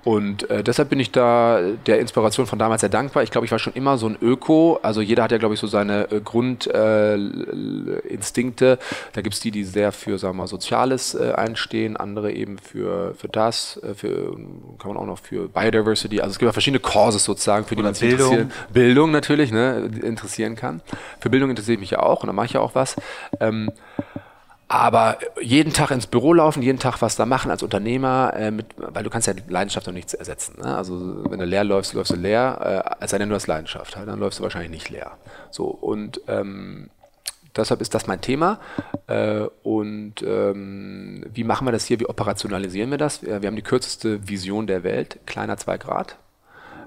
[0.06, 3.24] Und äh, deshalb bin ich da der Inspiration von damals sehr dankbar.
[3.24, 4.78] Ich glaube, ich war schon immer so ein Öko.
[4.80, 8.72] Also jeder hat ja, glaube ich, so seine äh, Grundinstinkte.
[8.74, 8.76] Äh,
[9.14, 12.58] da gibt es die, die sehr für, sagen wir mal, Soziales äh, einstehen, andere eben
[12.58, 14.36] für, für das, äh, für,
[14.78, 16.20] kann man auch noch für Biodiversity.
[16.20, 18.52] Also es gibt ja verschiedene Causes sozusagen, für die man sich interessieren.
[18.72, 20.82] Bildung natürlich, ne, interessieren kann.
[21.18, 22.94] Für Bildung interessiere ich mich ja auch und da mache ich ja auch was.
[23.40, 23.72] Ähm,
[24.68, 28.66] aber jeden Tag ins Büro laufen, jeden Tag was da machen als Unternehmer, äh, mit,
[28.76, 30.60] weil du kannst ja Leidenschaft noch nichts ersetzen.
[30.60, 30.76] Ne?
[30.76, 33.96] Also wenn du leer läufst, läufst du leer, äh, als sei denn du hast Leidenschaft,
[33.96, 35.12] halt, dann läufst du wahrscheinlich nicht leer.
[35.50, 36.90] So und ähm,
[37.54, 38.58] deshalb ist das mein Thema.
[39.06, 42.00] Äh, und ähm, wie machen wir das hier?
[42.00, 43.22] Wie operationalisieren wir das?
[43.22, 46.16] Wir, wir haben die kürzeste Vision der Welt, kleiner 2 Grad.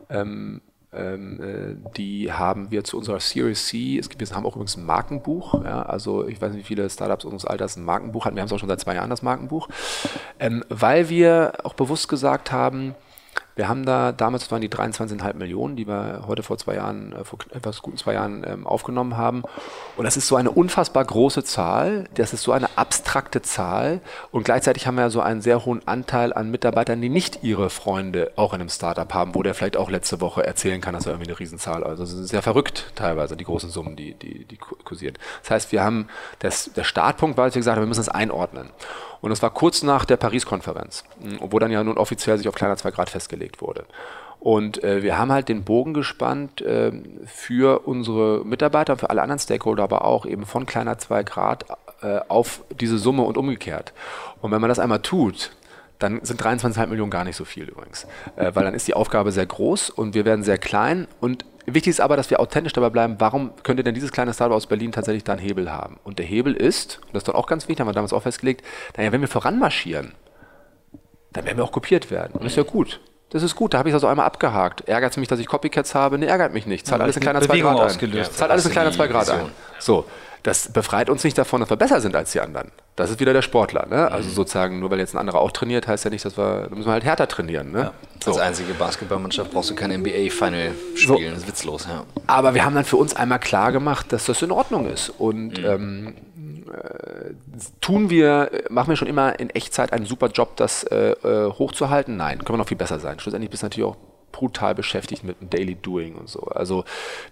[0.09, 4.55] Ähm, ähm, äh, die haben wir zu unserer Series C, es gibt, wir haben auch
[4.55, 8.25] übrigens ein Markenbuch, ja, also ich weiß nicht, wie viele Startups unseres Alters ein Markenbuch
[8.25, 9.69] hatten, wir haben es auch schon seit zwei Jahren, das Markenbuch,
[10.39, 12.95] ähm, weil wir auch bewusst gesagt haben,
[13.59, 17.25] wir haben da, damals waren die 23,5 Millionen, die wir heute vor zwei Jahren, äh,
[17.25, 19.43] vor etwas guten zwei Jahren ähm, aufgenommen haben.
[19.97, 23.99] Und das ist so eine unfassbar große Zahl, das ist so eine abstrakte Zahl.
[24.31, 27.69] Und gleichzeitig haben wir ja so einen sehr hohen Anteil an Mitarbeitern, die nicht ihre
[27.69, 31.05] Freunde auch in einem Startup haben, wo der vielleicht auch letzte Woche erzählen kann, dass
[31.05, 31.83] er irgendwie eine Riesenzahl.
[31.83, 35.15] Also es ist sehr verrückt teilweise, die großen Summen, die, die, die kursieren.
[35.41, 36.07] Das heißt, wir haben,
[36.39, 38.69] das, der Startpunkt war, als wir gesagt haben, wir müssen es einordnen.
[39.21, 41.03] Und das war kurz nach der Paris-Konferenz,
[41.39, 43.85] wo dann ja nun offiziell sich auf kleiner 2 Grad festgelegt wurde.
[44.39, 46.91] Und äh, wir haben halt den Bogen gespannt äh,
[47.25, 51.65] für unsere Mitarbeiter, für alle anderen Stakeholder, aber auch eben von kleiner 2 Grad
[52.01, 53.93] äh, auf diese Summe und umgekehrt.
[54.41, 55.51] Und wenn man das einmal tut,
[55.99, 58.07] dann sind 23,5 Millionen gar nicht so viel übrigens.
[58.37, 61.43] Äh, weil dann ist die Aufgabe sehr groß und wir werden sehr klein und
[61.73, 64.67] Wichtig ist aber, dass wir authentisch dabei bleiben, warum könnte denn dieses kleine Startup aus
[64.67, 65.99] Berlin tatsächlich da einen Hebel haben?
[66.03, 68.23] Und der Hebel ist, und das ist doch auch ganz wichtig, haben wir damals auch
[68.23, 68.65] festgelegt,
[68.97, 70.13] naja, wenn wir voranmarschieren,
[71.33, 72.33] dann werden wir auch kopiert werden.
[72.33, 72.99] Und das ist ja gut.
[73.31, 74.87] Das ist gut, da habe ich es also einmal abgehakt.
[74.87, 76.17] Ärgert es mich, dass ich Copycats habe?
[76.17, 76.87] Ne, ärgert mich nicht.
[76.87, 78.23] Zahlt alles in kleiner 2 Grad ein.
[78.23, 79.51] Zahlt alles in kleiner 2 Grad ein.
[79.77, 80.05] So,
[80.43, 82.71] das befreit uns nicht davon, dass wir besser sind als die anderen.
[82.95, 83.87] Das ist wieder der Sportler.
[83.89, 84.11] Ne?
[84.11, 84.33] Also mhm.
[84.33, 86.87] sozusagen, nur weil jetzt ein anderer auch trainiert, heißt ja nicht, dass wir, da müssen
[86.87, 87.71] wir halt härter trainieren.
[87.71, 87.79] Ne?
[87.79, 87.93] Ja.
[88.23, 88.31] So.
[88.31, 91.29] Als einzige Basketballmannschaft brauchst du kein NBA-Final spielen, so.
[91.29, 91.87] das ist witzlos.
[91.89, 92.03] Ja.
[92.27, 95.09] Aber wir haben dann für uns einmal klar gemacht, dass das in Ordnung ist.
[95.09, 95.65] Und mhm.
[95.65, 96.15] ähm,
[96.69, 97.33] äh,
[97.81, 102.17] tun wir, machen wir schon immer in Echtzeit einen super Job, das äh, äh hochzuhalten?
[102.17, 103.19] Nein, können wir noch viel besser sein.
[103.19, 103.97] Schlussendlich bist du natürlich auch
[104.31, 106.41] brutal beschäftigt mit dem Daily Doing und so.
[106.41, 106.83] Also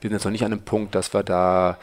[0.02, 1.78] wir sind jetzt noch nicht an dem Punkt, dass wir da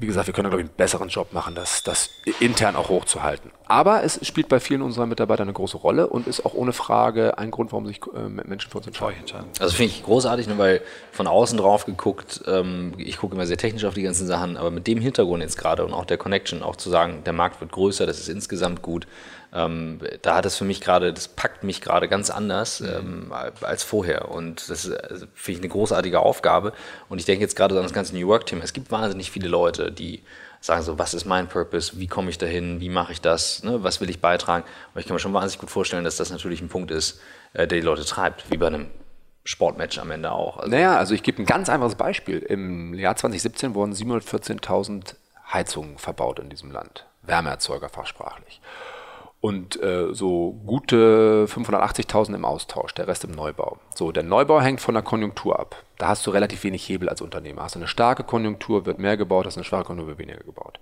[0.00, 3.50] wie gesagt, wir können, glaube ich, einen besseren Job machen, das, das intern auch hochzuhalten.
[3.66, 7.38] Aber es spielt bei vielen unserer Mitarbeiter eine große Rolle und ist auch ohne Frage
[7.38, 9.22] ein Grund, warum sich äh, Menschen für uns entscheiden.
[9.60, 10.82] Also finde ich großartig, ne, weil
[11.12, 14.70] von außen drauf geguckt, ähm, ich gucke immer sehr technisch auf die ganzen Sachen, aber
[14.70, 17.72] mit dem Hintergrund jetzt gerade und auch der Connection, auch zu sagen, der Markt wird
[17.72, 19.06] größer, das ist insgesamt gut,
[19.54, 23.30] ähm, da hat es für mich gerade, das packt mich gerade ganz anders mhm.
[23.30, 24.30] ähm, als vorher.
[24.30, 26.72] Und das ist, also, finde ich, eine großartige Aufgabe.
[27.08, 28.64] Und ich denke jetzt gerade an das ganze New Work-Thema.
[28.64, 30.22] Es gibt wahnsinnig viele Leute, die
[30.60, 33.82] sagen so, was ist mein Purpose, wie komme ich dahin, wie mache ich das, ne?
[33.82, 34.64] was will ich beitragen.
[34.92, 37.20] Aber ich kann mir schon wahnsinnig gut vorstellen, dass das natürlich ein Punkt ist,
[37.52, 38.86] äh, der die Leute treibt, wie bei einem
[39.44, 40.58] Sportmatch am Ende auch.
[40.58, 42.38] Also naja, also ich gebe ein ganz einfaches Beispiel.
[42.38, 45.16] Im Jahr 2017 wurden 714.000
[45.52, 47.06] Heizungen verbaut in diesem Land.
[47.22, 48.60] Wärmeerzeuger fachsprachlich
[49.42, 53.76] und äh, so gute 580.000 im Austausch, der Rest im Neubau.
[53.92, 55.74] So, der Neubau hängt von der Konjunktur ab.
[55.98, 57.64] Da hast du relativ wenig Hebel als Unternehmer.
[57.64, 60.44] Hast du eine starke Konjunktur, wird mehr gebaut, hast du eine schwache Konjunktur, wird weniger
[60.44, 60.78] gebaut.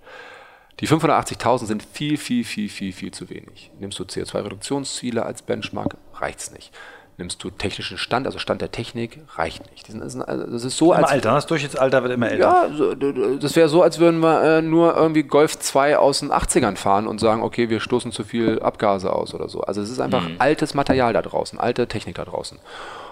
[0.79, 3.71] Die 580.000 sind viel, viel, viel, viel, viel zu wenig.
[3.79, 6.71] Nimmst du CO2-Reduktionsziele als Benchmark, reicht es nicht
[7.21, 9.87] nimmst du technischen Stand, also Stand der Technik, reicht nicht.
[9.87, 11.09] Das ist, also das ist so, als.
[11.09, 12.67] Alter, das Durchschnittsalter wird immer älter.
[12.69, 16.75] Ja, das wäre so, als würden wir äh, nur irgendwie Golf 2 aus den 80ern
[16.75, 19.61] fahren und sagen, okay, wir stoßen zu viel Abgase aus oder so.
[19.61, 20.35] Also es ist einfach mhm.
[20.39, 22.57] altes Material da draußen, alte Technik da draußen.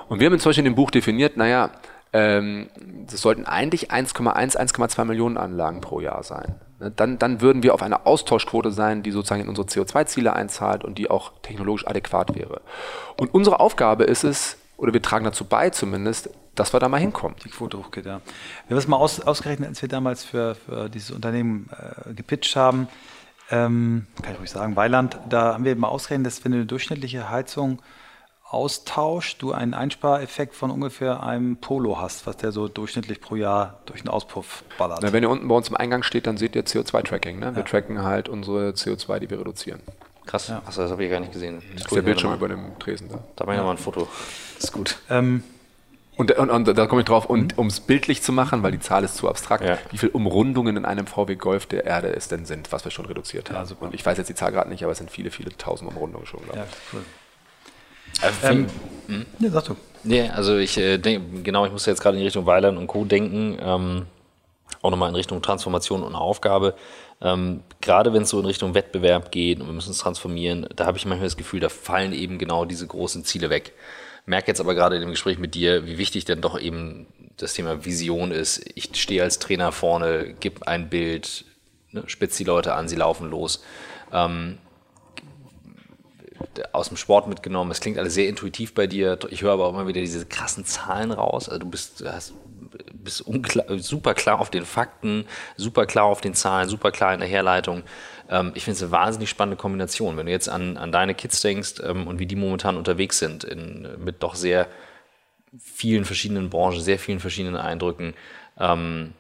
[0.09, 1.69] Und wir haben zum Beispiel in dem Buch definiert, naja,
[2.11, 2.69] ähm,
[3.07, 6.55] das sollten eigentlich 1,1, 1,2 Millionen Anlagen pro Jahr sein.
[6.79, 10.83] Ne, dann, dann würden wir auf eine Austauschquote sein, die sozusagen in unsere CO2-Ziele einzahlt
[10.83, 12.61] und die auch technologisch adäquat wäre.
[13.17, 16.99] Und unsere Aufgabe ist es, oder wir tragen dazu bei zumindest, dass wir da mal
[16.99, 17.35] hinkommen.
[17.43, 18.21] Die Quote hochgeht, ja.
[18.67, 22.55] Wir haben es mal aus, ausgerechnet, als wir damals für, für dieses Unternehmen äh, gepitcht
[22.55, 22.87] haben,
[23.51, 27.29] ähm, kann ich ruhig sagen, Weiland, da haben wir mal ausgerechnet, dass wenn eine durchschnittliche
[27.29, 27.81] Heizung
[28.51, 33.79] Austausch du einen Einspareffekt von ungefähr einem Polo hast, was der so durchschnittlich pro Jahr
[33.85, 35.01] durch den Auspuff ballert.
[35.03, 37.37] Na, wenn ihr unten bei uns im Eingang steht, dann seht ihr CO2-Tracking.
[37.37, 37.55] Ne?
[37.55, 37.69] Wir ja.
[37.69, 39.81] tracken halt unsere CO2, die wir reduzieren.
[40.25, 40.47] Krass.
[40.47, 40.63] Ja.
[40.65, 41.61] Achso, das habe ich gar nicht gesehen.
[41.73, 43.19] Das ist der Bildschirm über dem Tresen da.
[43.35, 43.61] Da mache ich ja.
[43.61, 44.07] nochmal ein Foto.
[44.55, 44.97] Das ist gut.
[45.11, 45.43] Ähm,
[46.17, 48.79] und, und, und, da komme ich drauf, und um es bildlich zu machen, weil die
[48.79, 49.77] Zahl ist zu abstrakt, ja.
[49.91, 53.05] wie viele Umrundungen in einem VW Golf der Erde es denn sind, was wir schon
[53.05, 53.69] reduziert haben.
[53.69, 55.89] Ja, und ich weiß jetzt die Zahl gerade nicht, aber es sind viele, viele tausend
[55.89, 56.65] Umrundungen schon, glaube ich.
[56.65, 57.05] Ja, cool.
[58.21, 58.67] Also ähm,
[59.07, 59.25] hm?
[59.39, 59.75] Ja, sag du.
[60.03, 63.03] Nee, also ich äh, denke, genau, ich muss jetzt gerade in Richtung Weiland und Co.
[63.05, 64.05] denken, ähm,
[64.81, 66.75] auch nochmal in Richtung Transformation und Aufgabe.
[67.21, 70.85] Ähm, gerade wenn es so in Richtung Wettbewerb geht und wir müssen es transformieren, da
[70.85, 73.73] habe ich manchmal das Gefühl, da fallen eben genau diese großen Ziele weg.
[74.25, 77.53] Merke jetzt aber gerade in dem Gespräch mit dir, wie wichtig denn doch eben das
[77.53, 78.61] Thema Vision ist.
[78.75, 81.45] Ich stehe als Trainer vorne, gebe ein Bild,
[81.91, 83.63] ne, spitze die Leute an, sie laufen los.
[84.13, 84.59] Ähm,
[86.71, 87.71] aus dem Sport mitgenommen.
[87.71, 89.17] Es klingt alles sehr intuitiv bei dir.
[89.29, 91.49] Ich höre aber auch immer wieder diese krassen Zahlen raus.
[91.49, 92.33] Also du bist, hast,
[92.93, 95.25] bist unklar, super klar auf den Fakten,
[95.57, 97.83] super klar auf den Zahlen, super klar in der Herleitung.
[98.29, 100.17] Ähm, ich finde es eine wahnsinnig spannende Kombination.
[100.17, 103.43] Wenn du jetzt an, an deine Kids denkst ähm, und wie die momentan unterwegs sind,
[103.43, 104.67] in, mit doch sehr
[105.57, 108.13] vielen verschiedenen Branchen, sehr vielen verschiedenen Eindrücken,
[108.59, 109.13] ähm,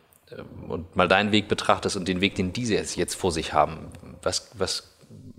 [0.67, 3.87] und mal deinen Weg betrachtest und den Weg, den diese jetzt, vor sich haben,
[4.21, 4.88] was, was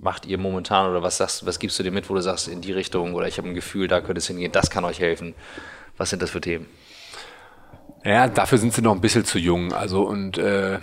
[0.01, 2.61] macht ihr momentan oder was, sagst, was gibst du dir mit, wo du sagst, in
[2.61, 5.35] die Richtung oder ich habe ein Gefühl, da könnte es hingehen, das kann euch helfen?
[5.97, 6.67] Was sind das für Themen?
[8.05, 9.75] Ja, dafür sind sie noch ein bisschen zu jung.
[9.75, 10.79] Also und äh, äh,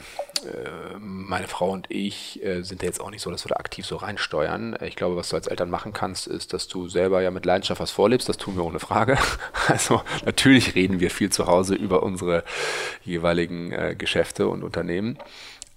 [1.00, 3.88] meine Frau und ich äh, sind ja jetzt auch nicht so, dass wir da aktiv
[3.88, 4.78] so reinsteuern.
[4.82, 7.82] Ich glaube, was du als Eltern machen kannst, ist, dass du selber ja mit Leidenschaft
[7.82, 8.30] was vorlebst.
[8.30, 9.18] Das tun wir ohne Frage.
[9.68, 12.46] Also natürlich reden wir viel zu Hause über unsere
[13.04, 15.18] jeweiligen äh, Geschäfte und Unternehmen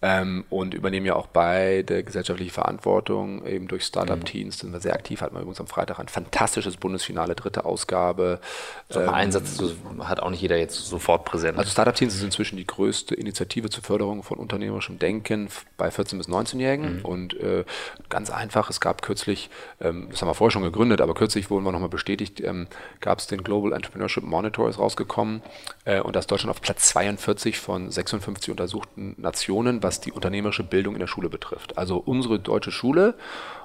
[0.02, 4.58] ähm, und übernehmen ja auch beide gesellschaftliche Verantwortung eben durch Startup-Teams.
[4.58, 8.40] Sind wir sehr aktiv, hatten wir übrigens am Freitag ein fantastisches Bundesfinale, dritte Ausgabe.
[8.88, 9.62] So ähm, Einsatz
[10.00, 11.58] hat auch nicht jeder jetzt sofort präsent.
[11.58, 16.28] Also Startup-Teams ist inzwischen die größte Initiative zur Förderung von unternehmerischem Denken bei 14- bis
[16.28, 17.04] 19-Jährigen mhm.
[17.04, 17.64] und äh,
[18.08, 21.64] ganz einfach, es gab kürzlich, ähm, das haben wir vorher schon gegründet, aber kürzlich wurden
[21.64, 22.68] wir nochmal bestätigt, ähm,
[23.00, 25.42] gab es den Global Entrepreneurship Monitor ist rausgekommen
[25.84, 30.62] äh, und da ist Deutschland auf Platz 42 von 56 untersuchten Nationen, was die unternehmerische
[30.62, 31.76] Bildung in der Schule betrifft.
[31.76, 33.14] Also unsere deutsche Schule,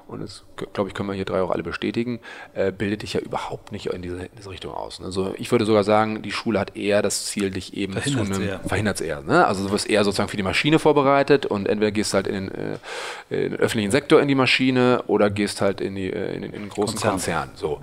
[0.07, 2.19] und das glaube ich, können wir hier drei auch alle bestätigen,
[2.53, 5.01] äh, bildet dich ja überhaupt nicht in diese, in diese, Richtung aus.
[5.03, 8.33] Also ich würde sogar sagen, die Schule hat eher das Ziel, dich eben verhindert zu
[8.33, 8.59] einem, eher.
[8.61, 9.21] verhindert es eher.
[9.21, 9.45] Ne?
[9.45, 12.51] Also du wirst eher sozusagen für die Maschine vorbereitet und entweder gehst halt in den,
[12.51, 12.77] äh,
[13.29, 16.53] in den öffentlichen Sektor in die Maschine oder gehst halt in, die, äh, in, den,
[16.53, 17.49] in den großen Konzern.
[17.49, 17.49] Konzern.
[17.55, 17.81] So.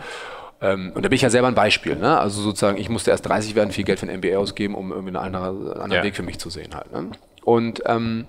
[0.63, 1.97] Ähm, und da bin ich ja selber ein Beispiel.
[1.97, 2.19] Ne?
[2.19, 5.09] Also sozusagen, ich musste erst 30 werden, viel Geld für ein MBA ausgeben, um irgendwie
[5.09, 6.03] einen anderen, anderen ja.
[6.05, 6.93] Weg für mich zu sehen halt.
[6.93, 7.11] Ne?
[7.45, 8.27] Und ähm,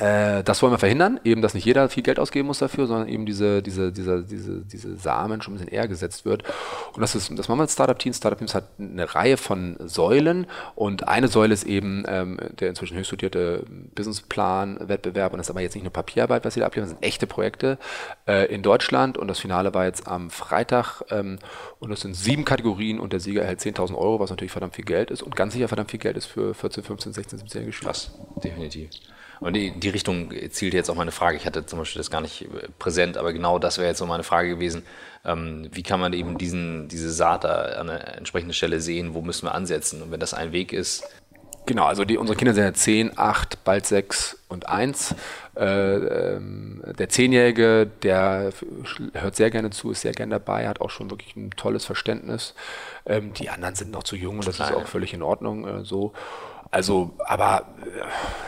[0.00, 3.08] Äh, das wollen wir verhindern, eben, dass nicht jeder viel Geld ausgeben muss dafür, sondern
[3.08, 6.42] eben diese, diese, diese, diese, diese Samen schon ein bisschen eher gesetzt wird.
[6.94, 8.16] Und das, ist, das machen wir mit Startup Teams.
[8.16, 12.96] Startup Teams hat eine Reihe von Säulen und eine Säule ist eben ähm, der inzwischen
[12.96, 16.88] höchst studierte Businessplan-Wettbewerb und das ist aber jetzt nicht nur Papierarbeit, was sie da abliefern,
[16.88, 17.78] das sind echte Projekte
[18.26, 21.38] äh, in Deutschland und das Finale war jetzt am Freitag ähm,
[21.78, 24.84] und das sind sieben Kategorien und der Sieger erhält 10.000 Euro, was natürlich verdammt viel
[24.86, 27.90] Geld ist und ganz sicher verdammt viel Geld ist für 14, 15, 16, 17 Schüler.
[27.90, 28.88] Krass, definitiv.
[29.40, 31.36] Und in die Richtung zielt jetzt auch meine Frage.
[31.36, 34.06] Ich hatte zum Beispiel das gar nicht äh, präsent, aber genau das wäre jetzt so
[34.06, 34.84] meine Frage gewesen.
[35.24, 39.14] Ähm, wie kann man eben diesen, diese Saat da an einer entsprechenden Stelle sehen?
[39.14, 40.02] Wo müssen wir ansetzen?
[40.02, 41.04] Und wenn das ein Weg ist.
[41.66, 45.14] Genau, also die, unsere Kinder sind ja 10, 8, bald 6 und 1.
[45.56, 48.52] Äh, ähm, der Zehnjährige, der
[49.14, 52.54] hört sehr gerne zu, ist sehr gerne dabei, hat auch schon wirklich ein tolles Verständnis.
[53.06, 55.84] Ähm, die anderen sind noch zu jung und das ist auch völlig in Ordnung äh,
[55.84, 56.12] so.
[56.72, 58.04] Also, aber äh,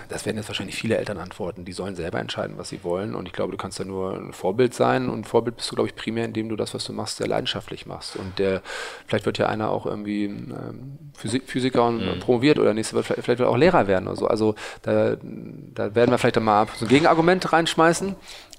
[0.08, 1.64] das werden jetzt wahrscheinlich viele Eltern antworten.
[1.64, 3.14] Die sollen selber entscheiden, was sie wollen.
[3.16, 5.08] Und ich glaube, du kannst da nur ein Vorbild sein.
[5.08, 7.86] Und Vorbild bist du, glaube ich, primär, indem du das, was du machst, sehr leidenschaftlich
[7.86, 8.14] machst.
[8.14, 8.62] Und der,
[9.06, 12.20] vielleicht wird ja einer auch irgendwie ähm, Physik, Physiker und mhm.
[12.20, 14.28] promoviert oder nächste wird vielleicht, vielleicht auch Lehrer werden oder so.
[14.28, 18.14] Also da, da werden wir vielleicht dann mal so ein Gegenargument reinschmeißen.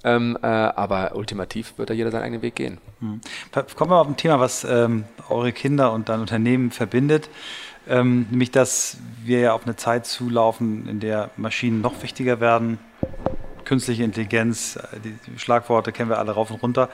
[0.06, 2.80] Ähm, äh, aber ultimativ wird da jeder seinen eigenen Weg gehen.
[3.00, 3.22] Mhm.
[3.76, 7.30] Kommen wir auf ein Thema, was ähm, eure Kinder und dein Unternehmen verbindet.
[7.88, 12.80] Ähm, nämlich, dass wir ja auf eine Zeit zulaufen, in der Maschinen noch wichtiger werden.
[13.66, 16.90] Künstliche Intelligenz, äh, die Schlagworte kennen wir alle rauf und runter.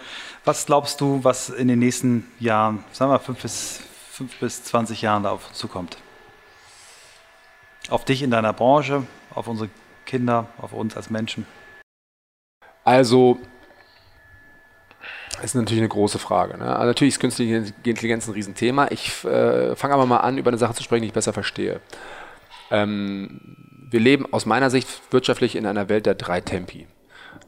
[0.46, 3.82] Was glaubst du, was in den nächsten Jahren, sagen wir fünf bis,
[4.12, 5.98] fünf bis 20 Jahren da auf uns zukommt?
[7.90, 9.70] Auf dich in deiner Branche, auf unsere
[10.06, 11.46] Kinder, auf uns als Menschen?
[12.84, 13.40] Also
[15.44, 16.58] ist natürlich eine große Frage.
[16.58, 16.66] Ne?
[16.66, 18.88] Also natürlich ist künstliche Intelligenz ein Riesenthema.
[18.92, 21.80] Ich äh, fange aber mal an, über eine Sache zu sprechen, die ich besser verstehe.
[22.72, 23.40] Ähm,
[23.90, 26.88] wir leben aus meiner Sicht wirtschaftlich in einer Welt der drei Tempi.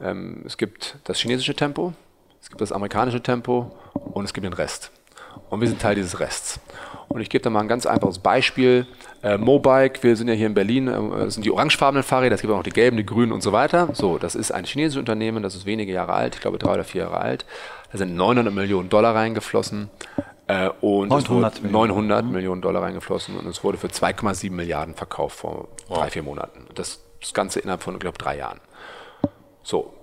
[0.00, 1.92] Ähm, es gibt das chinesische Tempo,
[2.40, 4.90] es gibt das amerikanische Tempo und es gibt den Rest.
[5.48, 6.60] Und wir sind Teil dieses Rests.
[7.08, 8.86] Und ich gebe da mal ein ganz einfaches Beispiel.
[9.22, 12.40] Äh, Mobike, wir sind ja hier in Berlin, äh, das sind die orangefarbenen Fahrräder, es
[12.40, 13.90] gibt auch noch die gelben, die grünen und so weiter.
[13.92, 16.84] So, das ist ein chinesisches Unternehmen, das ist wenige Jahre alt, ich glaube drei oder
[16.84, 17.44] vier Jahre alt.
[17.92, 19.90] Da sind 900 Millionen Dollar reingeflossen.
[20.48, 21.88] Äh, und 900, Millionen.
[21.88, 22.32] 900 mhm.
[22.32, 25.98] Millionen Dollar reingeflossen und es wurde für 2,7 Milliarden verkauft vor wow.
[25.98, 26.66] drei, vier Monaten.
[26.74, 28.60] Das, das Ganze innerhalb von, ich glaube, drei Jahren.
[29.62, 29.94] So,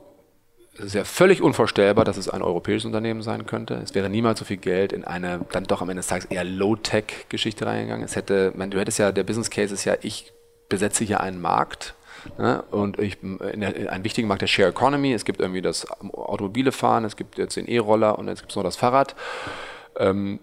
[0.76, 3.76] es ist ja völlig unvorstellbar, dass es ein europäisches Unternehmen sein könnte.
[3.76, 6.46] Es wäre niemals so viel Geld in eine dann doch am Ende des Tages eher
[6.46, 8.06] Low-Tech-Geschichte reingegangen.
[8.06, 10.32] Es hätte, man, du hättest ja, der Business Case ist ja, ich
[10.70, 11.96] besetze hier einen Markt
[12.38, 15.14] ne, und ich, in der, in einen wichtigen Markt der Share Economy.
[15.14, 18.56] Es gibt irgendwie das automobile Fahren, es gibt jetzt den E-Roller und jetzt gibt es
[18.56, 19.16] noch das Fahrrad.
[19.98, 20.40] Ähm,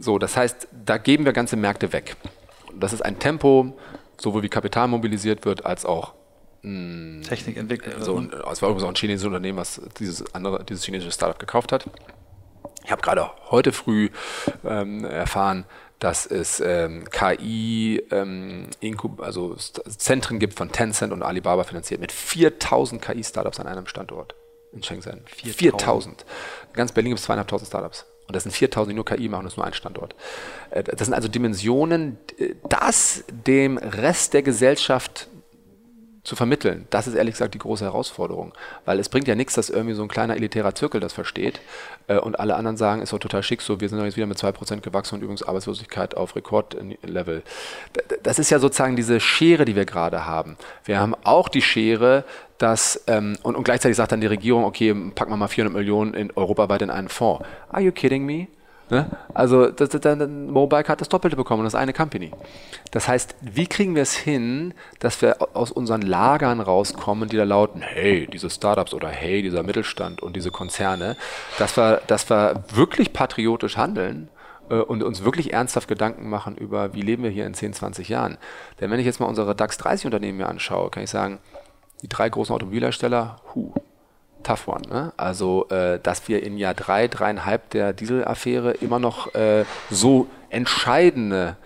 [0.00, 2.16] so, das heißt, da geben wir ganze Märkte weg.
[2.74, 3.76] Das ist ein Tempo,
[4.20, 6.14] sowohl wie Kapital mobilisiert wird, als auch
[6.62, 7.22] hm.
[7.26, 8.02] Technik entwickelt.
[8.02, 8.30] So, ne?
[8.50, 11.88] es war übrigens auch ein chinesisches Unternehmen, was dieses andere, dieses chinesische Startup gekauft hat.
[12.84, 14.10] Ich habe gerade heute früh
[14.64, 15.64] ähm, erfahren,
[16.02, 18.66] dass es ähm, KI, ähm,
[19.18, 24.34] also Zentren gibt von Tencent und Alibaba finanziert mit 4000 KI-Startups an einem Standort
[24.72, 25.22] in Shenzhen.
[25.28, 26.24] 4000.
[26.70, 28.06] In ganz Berlin gibt es zweieinhalbtausend Startups.
[28.26, 30.16] Und das sind 4000, die nur KI machen, das ist nur ein Standort.
[30.70, 32.18] Äh, das sind also Dimensionen,
[32.68, 35.28] das dem Rest der Gesellschaft
[36.24, 36.86] zu vermitteln.
[36.90, 38.52] Das ist ehrlich gesagt die große Herausforderung.
[38.84, 41.60] Weil es bringt ja nichts, dass irgendwie so ein kleiner elitärer Zirkel das versteht
[42.06, 44.26] äh, und alle anderen sagen, ist doch total schick so, wir sind doch jetzt wieder
[44.26, 47.42] mit 2% gewachsen und Übungsarbeitslosigkeit auf Rekordlevel.
[48.22, 50.56] Das ist ja sozusagen diese Schere, die wir gerade haben.
[50.84, 52.24] Wir haben auch die Schere,
[52.58, 56.14] dass, ähm, und, und gleichzeitig sagt dann die Regierung, okay, packen wir mal 400 Millionen
[56.14, 57.44] in europaweit in einen Fonds.
[57.70, 58.46] Are you kidding me?
[58.92, 59.06] Ne?
[59.32, 62.30] Also das, das, das, Mobike hat das Doppelte bekommen, das ist eine Company.
[62.90, 67.44] Das heißt, wie kriegen wir es hin, dass wir aus unseren Lagern rauskommen, die da
[67.44, 71.16] lauten, hey, diese Startups oder hey, dieser Mittelstand und diese Konzerne,
[71.58, 74.28] dass wir, dass wir wirklich patriotisch handeln
[74.68, 78.10] äh, und uns wirklich ernsthaft Gedanken machen über, wie leben wir hier in 10, 20
[78.10, 78.36] Jahren.
[78.78, 81.38] Denn wenn ich jetzt mal unsere DAX 30 Unternehmen mir anschaue, kann ich sagen,
[82.02, 83.72] die drei großen Automobilhersteller, hu,
[84.42, 84.82] tough one.
[84.88, 85.12] Ne?
[85.16, 91.56] Also, äh, dass wir in Jahr drei, dreieinhalb der Dieselaffäre immer noch äh, so entscheidende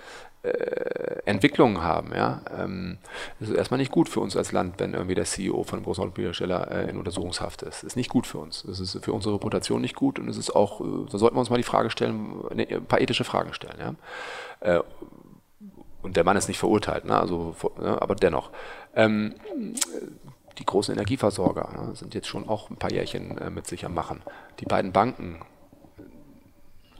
[0.43, 2.14] äh, Entwicklungen haben.
[2.14, 2.41] Ja?
[2.57, 2.99] Ähm,
[3.41, 5.85] das ist erstmal nicht gut für uns als Land, wenn irgendwie der CEO von einem
[5.85, 7.83] großen Automobilhersteller äh, in Untersuchungshaft ist.
[7.83, 8.64] Das ist nicht gut für uns.
[8.66, 11.41] Das ist für unsere Reputation nicht gut und es ist auch, äh, da sollten wir
[11.41, 13.77] uns mal die Frage stellen, ne, ein paar ethische Fragen stellen.
[13.79, 13.95] Ja?
[14.77, 14.83] Äh,
[16.03, 17.18] und der Mann ist nicht verurteilt, ne?
[17.18, 18.01] also, ne?
[18.01, 18.51] aber dennoch.
[18.95, 19.35] Ähm,
[20.59, 23.94] die großen Energieversorger ne, sind jetzt schon auch ein paar Jährchen äh, mit sich am
[23.94, 24.22] Machen.
[24.61, 25.40] Die beiden Banken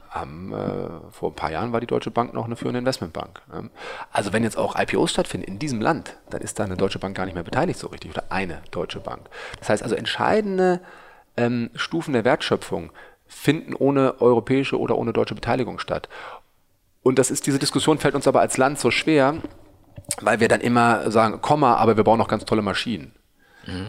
[0.09, 3.41] haben, äh, vor ein paar Jahren war die Deutsche Bank noch eine führende Investmentbank.
[3.51, 3.69] Ne?
[4.11, 7.15] Also wenn jetzt auch IPOs stattfinden in diesem Land, dann ist da eine Deutsche Bank
[7.15, 9.29] gar nicht mehr beteiligt so richtig oder eine Deutsche Bank.
[9.59, 10.81] Das heißt also entscheidende
[11.35, 12.91] ähm, Stufen der Wertschöpfung
[13.27, 16.07] finden ohne europäische oder ohne deutsche Beteiligung statt.
[17.03, 19.35] Und das ist, diese Diskussion fällt uns aber als Land so schwer,
[20.21, 23.13] weil wir dann immer sagen, Komma, aber wir bauen noch ganz tolle Maschinen.
[23.67, 23.87] Mhm.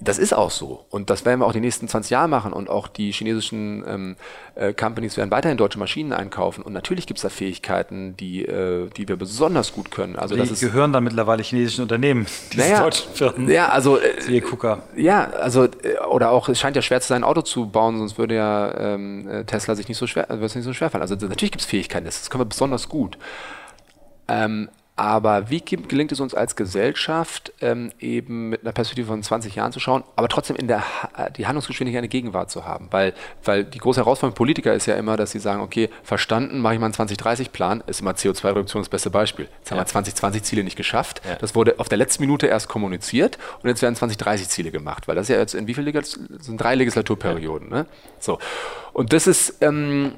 [0.00, 0.84] Das ist auch so.
[0.90, 2.52] Und das werden wir auch die nächsten 20 Jahre machen.
[2.52, 4.16] Und auch die chinesischen ähm,
[4.56, 6.62] äh, Companies werden weiterhin deutsche Maschinen einkaufen.
[6.62, 10.16] Und natürlich gibt es da Fähigkeiten, die, äh, die wir besonders gut können.
[10.16, 13.48] Also die das ist, gehören dann mittlerweile chinesischen Unternehmen, diese naja, deutschen Firmen.
[13.48, 14.20] Ja, also äh,
[14.96, 17.98] Ja, also äh, oder auch es scheint ja schwer zu sein, ein Auto zu bauen,
[17.98, 20.90] sonst würde ja ähm, äh, Tesla sich nicht so schwer, würde es nicht so schwer
[20.90, 21.02] fallen.
[21.02, 23.16] Also natürlich gibt es Fähigkeiten, das können wir besonders gut.
[24.26, 29.56] Ähm, aber wie gelingt es uns als Gesellschaft, ähm, eben mit einer Perspektive von 20
[29.56, 32.88] Jahren zu schauen, aber trotzdem in der ha die Handlungsgeschwindigkeit eine Gegenwart zu haben?
[32.92, 36.74] Weil, weil die große Herausforderung Politiker ist ja immer, dass sie sagen, okay, verstanden, mache
[36.74, 39.48] ich mal einen 2030-Plan, ist immer CO2-Reduktion das beste Beispiel.
[39.58, 41.22] Jetzt haben wir 2020-Ziele nicht geschafft.
[41.28, 41.34] Ja.
[41.36, 45.24] Das wurde auf der letzten Minute erst kommuniziert und jetzt werden 2030-Ziele gemacht, weil das
[45.24, 47.70] ist ja jetzt in wie viele Legis sind drei Legislaturperioden.
[47.70, 47.76] Ja.
[47.78, 47.86] Ne?
[48.20, 48.38] So.
[48.92, 50.12] Und das ist ähm,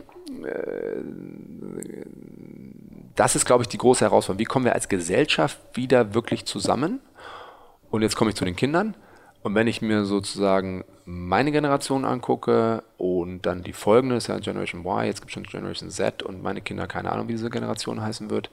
[0.44, 0.96] äh,
[3.16, 4.38] das ist, glaube ich, die große Herausforderung.
[4.38, 7.00] Wie kommen wir als Gesellschaft wieder wirklich zusammen?
[7.90, 8.94] Und jetzt komme ich zu den Kindern.
[9.42, 14.84] Und wenn ich mir sozusagen meine Generation angucke und dann die folgende, ist ja Generation
[14.84, 18.02] Y, jetzt gibt es schon Generation Z und meine Kinder, keine Ahnung, wie diese Generation
[18.02, 18.50] heißen wird,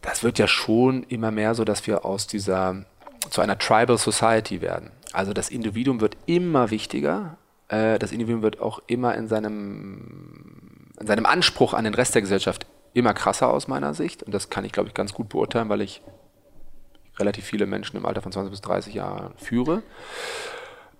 [0.00, 2.84] das wird ja schon immer mehr so, dass wir aus dieser,
[3.30, 4.92] zu einer Tribal Society werden.
[5.12, 7.36] Also das Individuum wird immer wichtiger,
[7.68, 12.22] äh, das Individuum wird auch immer in seinem, in seinem Anspruch an den Rest der
[12.22, 14.22] Gesellschaft immer krasser aus meiner Sicht.
[14.22, 16.00] Und das kann ich, glaube ich, ganz gut beurteilen, weil ich
[17.18, 19.82] relativ viele Menschen im Alter von 20 bis 30 Jahren führe.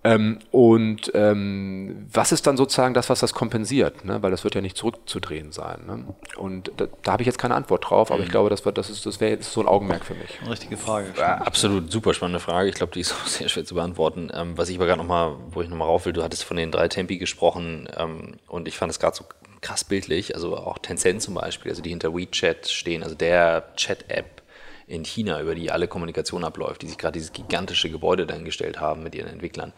[0.05, 4.05] Ähm, und ähm, was ist dann sozusagen das, was das kompensiert?
[4.05, 4.21] Ne?
[4.21, 5.79] Weil das wird ja nicht zurückzudrehen sein.
[5.87, 6.05] Ne?
[6.37, 8.25] Und da, da habe ich jetzt keine Antwort drauf, aber mhm.
[8.25, 10.39] ich glaube, das, wird, das, ist, das wäre jetzt so ein Augenmerk für mich.
[10.41, 11.07] Eine richtige Frage.
[11.17, 12.69] Ja, absolut super spannende Frage.
[12.69, 14.29] Ich glaube, die ist auch sehr schwer zu beantworten.
[14.31, 16.69] Ähm, was ich aber gerade nochmal, wo ich nochmal rauf will, du hattest von den
[16.69, 19.25] drei Tempi gesprochen ähm, und ich fand es gerade so
[19.65, 24.43] krass bildlich, also auch Tencent zum Beispiel, also die hinter WeChat stehen, also der Chat-App
[24.85, 29.01] in China, über die alle Kommunikation abläuft, die sich gerade dieses gigantische Gebäude dahingestellt haben
[29.01, 29.73] mit ihren Entwicklern.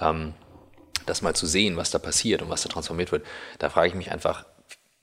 [0.00, 0.34] Ähm,
[1.06, 3.24] das mal zu sehen, was da passiert und was da transformiert wird,
[3.60, 4.44] da frage ich mich einfach,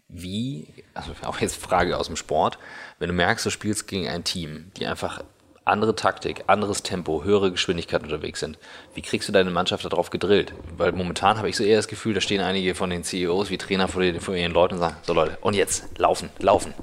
[0.10, 2.60] wie, also auch jetzt Frage aus dem Sport,
[3.00, 5.24] wenn du merkst, du spielst gegen ein Team, die einfach
[5.66, 8.58] andere Taktik, anderes Tempo, höhere Geschwindigkeit unterwegs sind.
[8.94, 10.54] Wie kriegst du deine Mannschaft darauf gedrillt?
[10.78, 13.58] Weil momentan habe ich so eher das Gefühl, da stehen einige von den CEOs wie
[13.58, 16.74] Trainer vor, den, vor ihren Leuten und sagen, so Leute, und jetzt, laufen, laufen,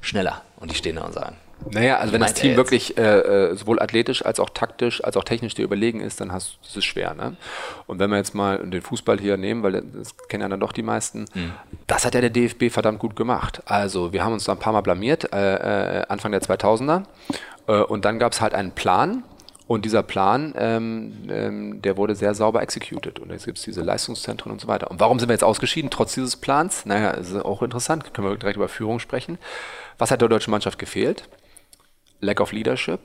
[0.00, 0.42] schneller.
[0.56, 1.36] Und die stehen da und sagen,
[1.70, 5.24] naja, also wenn das Team wirklich äh, äh, sowohl athletisch als auch taktisch als auch
[5.24, 7.14] technisch dir überlegen ist, dann hast das ist schwer.
[7.14, 7.36] Ne?
[7.86, 10.72] Und wenn wir jetzt mal den Fußball hier nehmen, weil das kennen ja dann doch
[10.72, 11.52] die meisten, mhm.
[11.86, 13.62] das hat ja der DFB verdammt gut gemacht.
[13.66, 17.04] Also wir haben uns da ein paar Mal blamiert, äh, äh, Anfang der 2000er
[17.66, 19.24] äh, und dann gab es halt einen Plan.
[19.66, 23.18] Und dieser Plan, ähm, ähm, der wurde sehr sauber executed.
[23.18, 24.90] Und jetzt gibt es diese Leistungszentren und so weiter.
[24.90, 26.84] Und warum sind wir jetzt ausgeschieden, trotz dieses Plans?
[26.84, 28.12] Naja, ist auch interessant.
[28.12, 29.38] Können wir direkt über Führung sprechen.
[29.96, 31.30] Was hat der deutschen Mannschaft gefehlt?
[32.24, 33.00] Lack of Leadership.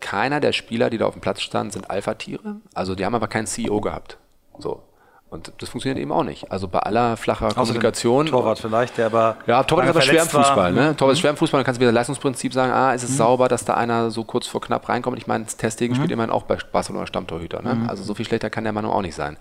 [0.00, 2.56] Keiner der Spieler, die da auf dem Platz standen, sind Alpha-Tiere.
[2.74, 4.18] Also die haben aber keinen CEO gehabt.
[4.58, 4.82] So.
[5.30, 6.50] Und das funktioniert eben auch nicht.
[6.50, 8.26] Also bei aller flacher Kommunikation.
[8.26, 9.36] Torwart vielleicht, der aber.
[9.46, 10.72] Ja, Torwart ist aber schwer im Fußball.
[10.72, 10.96] Ne?
[10.96, 13.16] Torwart ist schwer im Fußball, dann kannst du wieder Leistungsprinzip sagen, ah, ist es mhm.
[13.16, 15.18] sauber, dass da einer so kurz vor knapp reinkommt.
[15.18, 16.00] Ich meine, Testegen mhm.
[16.00, 17.62] spielt immerhin auch bei Barcelona Stammtorhüter.
[17.62, 17.74] Ne?
[17.76, 17.88] Mhm.
[17.88, 19.36] Also so viel schlechter kann der Mann auch nicht sein.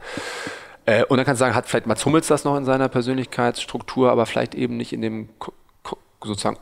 [0.86, 4.12] Äh, und dann kannst du sagen, hat vielleicht Mats Hummels das noch in seiner Persönlichkeitsstruktur,
[4.12, 5.30] aber vielleicht eben nicht in dem
[6.24, 6.58] sozusagen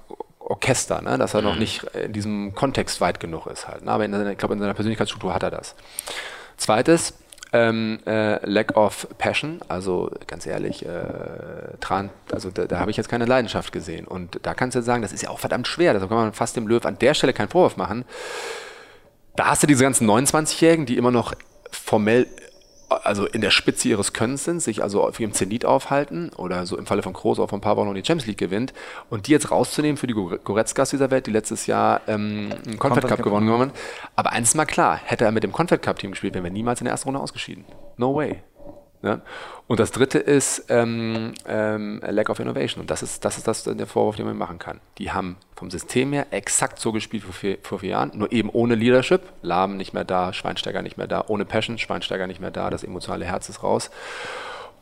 [0.49, 1.17] Orchester, ne?
[1.17, 1.59] dass er noch mhm.
[1.59, 3.83] nicht in diesem Kontext weit genug ist halt.
[3.83, 3.91] Ne?
[3.91, 5.75] Aber in, ich glaube, in seiner Persönlichkeitsstruktur hat er das.
[6.55, 7.13] Zweites,
[7.53, 12.97] ähm, äh, Lack of Passion, also ganz ehrlich, äh, Tran, also da, da habe ich
[12.97, 14.07] jetzt keine Leidenschaft gesehen.
[14.07, 16.55] Und da kannst du sagen, das ist ja auch verdammt schwer, da kann man fast
[16.55, 18.05] dem Löw an der Stelle keinen Vorwurf machen.
[19.35, 21.33] Da hast du diese ganzen 29-Jährigen, die immer noch
[21.71, 22.27] formell
[22.89, 26.77] also in der Spitze ihres Könnens sind, sich also auf ihrem Zenit aufhalten oder so
[26.77, 28.73] im Falle von Kroos auch von ein paar Wochen die Champions League gewinnt
[29.09, 33.07] und die jetzt rauszunehmen für die Goretzkas dieser Welt, die letztes Jahr ähm, einen Confed
[33.07, 33.71] Cup gewonnen haben.
[34.15, 36.51] Aber eins ist mal klar, hätte er mit dem Confed Cup Team gespielt, wären wir
[36.51, 37.65] niemals in der ersten Runde ausgeschieden.
[37.97, 38.41] No way.
[39.01, 39.21] Ja?
[39.67, 42.81] Und das dritte ist ähm, ähm, Lack of Innovation.
[42.81, 44.79] Und das ist, das ist das, der Vorwurf, den man machen kann.
[44.97, 48.49] Die haben vom System her exakt so gespielt vor vier, vor vier Jahren, nur eben
[48.49, 49.21] ohne Leadership.
[49.41, 52.83] Lahm nicht mehr da, Schweinsteiger nicht mehr da, ohne Passion, Schweinsteiger nicht mehr da, das
[52.83, 53.89] emotionale Herz ist raus.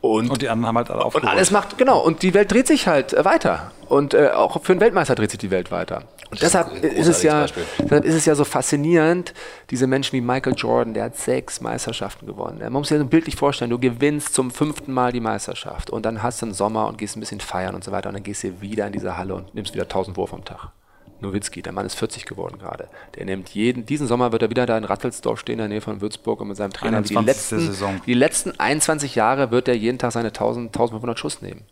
[0.06, 1.24] Und, und, die anderen haben halt alle aufgeholt.
[1.24, 3.70] Und alles macht, genau, und die Welt dreht sich halt äh, weiter.
[3.88, 6.02] Und äh, auch für einen Weltmeister dreht sich die Welt weiter.
[6.30, 7.46] Und deshalb ist, es ja,
[7.78, 9.32] deshalb ist es ja so faszinierend,
[9.70, 12.58] diese Menschen wie Michael Jordan, der hat sechs Meisterschaften gewonnen.
[12.58, 16.22] Man muss sich das bildlich vorstellen, du gewinnst zum fünften Mal die Meisterschaft und dann
[16.24, 18.42] hast du einen Sommer und gehst ein bisschen feiern und so weiter und dann gehst
[18.42, 20.72] du wieder in diese Halle und nimmst wieder 1000 Wurf am Tag.
[21.20, 22.88] Nowitzki, der Mann ist 40 geworden gerade.
[23.14, 25.80] Der nimmt jeden, diesen Sommer wird er wieder da in Rattelsdorf stehen, in der Nähe
[25.80, 27.02] von Würzburg und mit seinem Trainer.
[27.02, 28.00] Die letzten, Saison.
[28.06, 31.62] die letzten 21 Jahre wird er jeden Tag seine 1000, 1500 Schuss nehmen.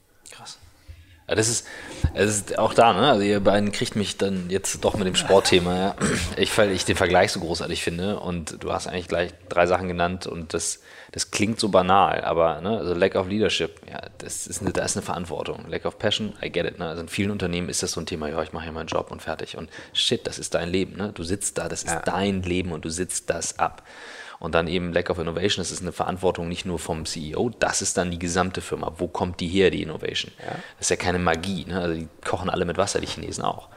[1.29, 1.67] Ja, das ist,
[2.15, 3.11] das ist auch da, ne?
[3.11, 5.97] Also ihr beiden kriegt mich dann jetzt doch mit dem Sportthema, ja.
[6.37, 9.89] Ich, weil ich den Vergleich so großartig finde und du hast eigentlich gleich drei Sachen
[9.89, 10.81] genannt und das,
[11.13, 14.85] das klingt so banal, aber ne, also Lack of Leadership, ja, das ist eine, da
[14.85, 15.65] ist eine Verantwortung.
[15.69, 16.79] Lack of Passion, I get it.
[16.79, 16.89] Ne?
[16.89, 19.11] Also in vielen Unternehmen ist das so ein Thema, ja, ich mache ja meinen Job
[19.11, 19.57] und fertig.
[19.57, 20.97] Und shit, das ist dein Leben.
[20.97, 21.13] Ne?
[21.15, 22.01] Du sitzt da, das ist ja.
[22.01, 23.83] dein Leben und du sitzt das ab.
[24.45, 27.81] Und dann eben Lack of Innovation, das ist eine Verantwortung nicht nur vom CEO, das
[27.81, 28.93] ist dann die gesamte Firma.
[28.99, 30.31] Wo kommt die her, die Innovation?
[30.39, 30.53] Ja.
[30.79, 31.65] Das ist ja keine Magie.
[31.65, 31.81] Ne?
[31.81, 33.69] Also die kochen alle mit Wasser, die Chinesen auch.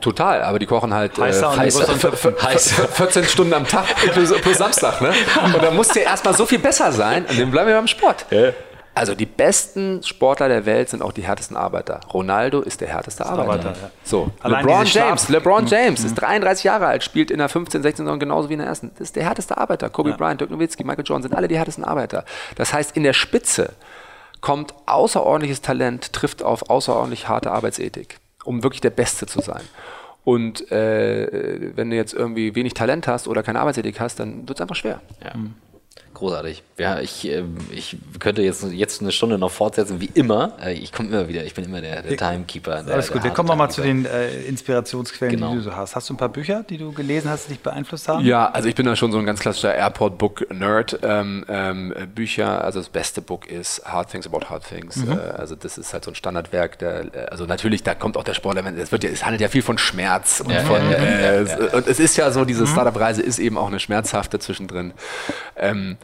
[0.00, 2.88] Total, aber die kochen halt heißer äh, heißer, heißer.
[2.92, 5.00] 14 Stunden am Tag plus, plus Samstag.
[5.00, 5.14] Ne?
[5.44, 8.26] Und da muss dir erstmal so viel besser sein, und dann bleiben wir beim Sport.
[8.30, 8.52] Ja.
[8.94, 12.00] Also die besten Sportler der Welt sind auch die härtesten Arbeiter.
[12.12, 13.50] Ronaldo ist der härteste Arbeiter.
[13.50, 13.90] Arbeiter ja.
[14.04, 15.68] So, Allein LeBron James, LeBron mhm.
[15.68, 16.06] James mhm.
[16.06, 18.90] ist 33 Jahre alt, spielt in der 15, 16 Saison genauso wie in der ersten.
[18.92, 19.90] Das ist der härteste Arbeiter.
[19.90, 20.16] Kobe ja.
[20.16, 22.24] Bryant, Dirk Nowitzki, Michael Jordan sind alle die härtesten Arbeiter.
[22.54, 23.72] Das heißt, in der Spitze
[24.40, 29.62] kommt außerordentliches Talent, trifft auf außerordentlich harte Arbeitsethik, um wirklich der Beste zu sein.
[30.22, 34.58] Und äh, wenn du jetzt irgendwie wenig Talent hast oder keine Arbeitsethik hast, dann wird
[34.58, 35.00] es einfach schwer.
[35.22, 35.36] Ja.
[35.36, 35.54] Mhm.
[36.24, 36.62] Großartig.
[36.78, 40.54] Ja, ich, ähm, ich könnte jetzt, jetzt eine Stunde noch fortsetzen, wie immer.
[40.64, 42.82] Äh, ich komme immer wieder, ich bin immer der, der Timekeeper.
[42.82, 45.50] Der, Alles gut, wir kommen mal zu den äh, Inspirationsquellen, genau.
[45.50, 45.94] die du so hast.
[45.94, 48.24] Hast du ein paar Bücher, die du gelesen hast, die dich beeinflusst haben?
[48.24, 51.00] Ja, also ich bin da schon so ein ganz klassischer Airport-Book-Nerd.
[51.02, 54.96] Ähm, ähm, Bücher, also das beste Buch ist Hard Things About Hard Things.
[54.96, 55.12] Mhm.
[55.12, 56.78] Äh, also das ist halt so ein Standardwerk.
[56.78, 58.78] Der, äh, also natürlich, da kommt auch der Sportelement.
[58.78, 60.40] Es, wird ja, es handelt ja viel von Schmerz.
[60.40, 62.68] Und, ja, von, ja, ja, und es ist ja so, diese mhm.
[62.68, 64.94] Startup-Reise ist eben auch eine schmerzhafte zwischendrin.
[65.56, 65.98] Ähm,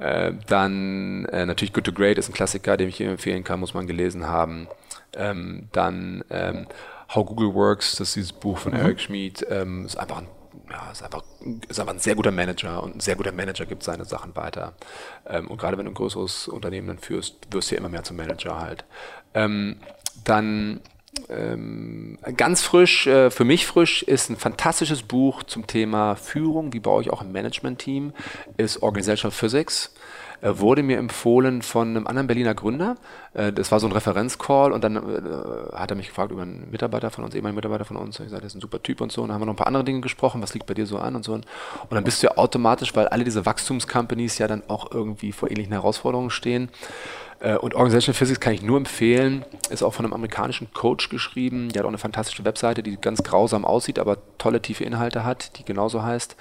[0.00, 3.74] äh, dann äh, natürlich Good to Great ist ein Klassiker, den ich empfehlen kann, muss
[3.74, 4.66] man gelesen haben.
[5.14, 6.66] Ähm, dann ähm,
[7.14, 8.78] How Google Works, das ist dieses Buch von mhm.
[8.78, 10.28] Eric Schmid, ähm, ist einfach ein
[10.70, 11.24] ja, ist einfach,
[11.68, 14.74] ist einfach ein sehr guter Manager und ein sehr guter Manager gibt seine Sachen weiter.
[15.26, 18.04] Ähm, und gerade wenn du ein größeres Unternehmen dann führst, wirst du ja immer mehr
[18.04, 18.84] zum Manager halt.
[19.34, 19.76] Ähm,
[20.24, 20.80] dann
[21.28, 26.80] ähm, ganz frisch, äh, für mich frisch, ist ein fantastisches Buch zum Thema Führung, wie
[26.80, 28.12] baue ich auch ein Management-Team,
[28.56, 29.92] ist Organizational Physics.
[30.42, 32.96] Äh, wurde mir empfohlen von einem anderen Berliner Gründer.
[33.34, 36.70] Äh, das war so ein Referenzcall und dann äh, hat er mich gefragt über einen
[36.70, 38.18] Mitarbeiter von uns, ehemaligen Mitarbeiter von uns.
[38.20, 39.22] Ich sagte, das ist ein super Typ und so.
[39.22, 40.40] Und dann haben wir noch ein paar andere Dinge gesprochen.
[40.40, 41.34] Was liegt bei dir so an und so.
[41.34, 41.44] Und
[41.90, 45.72] dann bist du ja automatisch, weil alle diese Wachstumscompanies ja dann auch irgendwie vor ähnlichen
[45.72, 46.70] Herausforderungen stehen,
[47.40, 51.70] und Organizational Physics kann ich nur empfehlen, ist auch von einem amerikanischen Coach geschrieben.
[51.70, 55.58] Der hat auch eine fantastische Webseite, die ganz grausam aussieht, aber tolle tiefe Inhalte hat,
[55.58, 56.36] die genauso heißt.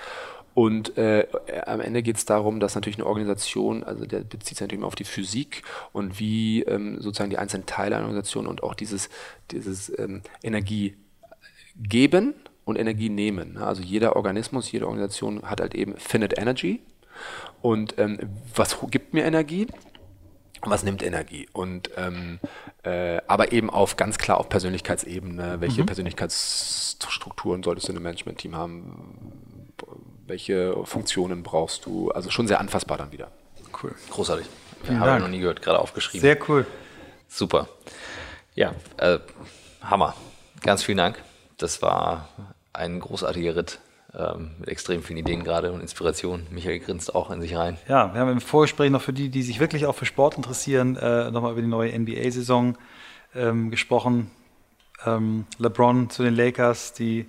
[0.53, 1.25] Und äh,
[1.65, 4.87] am Ende geht es darum, dass natürlich eine Organisation, also der bezieht sich natürlich immer
[4.87, 5.61] auf die Physik
[5.93, 9.09] und wie ähm, sozusagen die einzelnen Teile einer Organisation und auch dieses,
[9.51, 10.97] dieses ähm, Energie
[11.77, 12.33] geben
[12.65, 13.57] und Energie nehmen.
[13.57, 16.81] Also jeder Organismus, jede Organisation hat halt eben Finite Energy.
[17.61, 18.19] Und ähm,
[18.53, 19.67] was gibt mir Energie?
[20.63, 22.39] Was nimmt Energie und ähm,
[22.83, 25.85] äh, aber eben auf ganz klar auf Persönlichkeitsebene, welche mhm.
[25.85, 29.73] Persönlichkeitsstrukturen solltest du in einem Management-Team haben,
[30.27, 33.31] welche Funktionen brauchst du, also schon sehr anfassbar dann wieder.
[33.81, 33.95] Cool.
[34.09, 34.47] Großartig.
[34.87, 36.21] Ja, Habe ich noch nie gehört, gerade aufgeschrieben.
[36.21, 36.65] Sehr cool.
[37.27, 37.67] Super.
[38.55, 39.19] Ja, äh,
[39.81, 40.15] Hammer.
[40.61, 41.21] Ganz vielen Dank.
[41.57, 42.29] Das war
[42.73, 43.79] ein großartiger Ritt
[44.17, 46.47] ähm, mit extrem vielen Ideen gerade und Inspiration.
[46.51, 47.77] Michael grinst auch in sich rein.
[47.87, 50.95] Ja, wir haben im Vorgespräch noch für die, die sich wirklich auch für Sport interessieren,
[50.95, 52.77] äh, nochmal über die neue NBA-Saison
[53.35, 54.31] ähm, gesprochen.
[55.05, 57.27] Ähm, LeBron zu den Lakers, die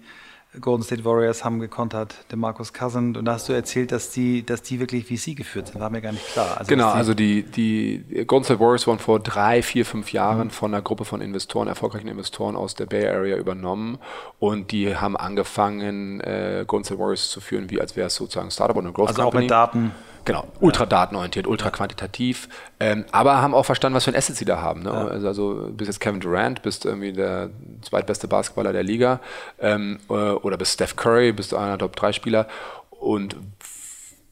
[0.59, 3.17] Golden State Warriors haben gekontert, der Markus Cousin.
[3.17, 5.81] Und da hast du erzählt, dass die, dass die wirklich VC geführt sind.
[5.81, 6.57] War mir gar nicht klar.
[6.59, 10.49] Also genau, die also die, die Golden State Warriors wurden vor drei, vier, fünf Jahren
[10.49, 10.51] mhm.
[10.51, 13.99] von einer Gruppe von Investoren, erfolgreichen Investoren aus der Bay Area übernommen.
[14.41, 18.49] Und die haben angefangen, äh, Golden State Warriors zu führen, wie als wäre es sozusagen
[18.49, 19.39] ein Startup und eine Growth Also Company.
[19.39, 19.93] auch mit Daten.
[20.25, 22.49] Genau, ultra datenorientiert, ultra quantitativ,
[22.79, 24.83] ähm, aber haben auch verstanden, was für ein Asset sie da haben.
[24.83, 24.91] Ne?
[24.91, 25.07] Ja.
[25.07, 27.51] Also, also bist jetzt Kevin Durant, bist irgendwie der
[27.83, 29.21] zweitbeste Basketballer der Liga
[29.59, 32.47] ähm, äh, oder bist Steph Curry, bist einer der Top-3-Spieler
[32.91, 33.37] und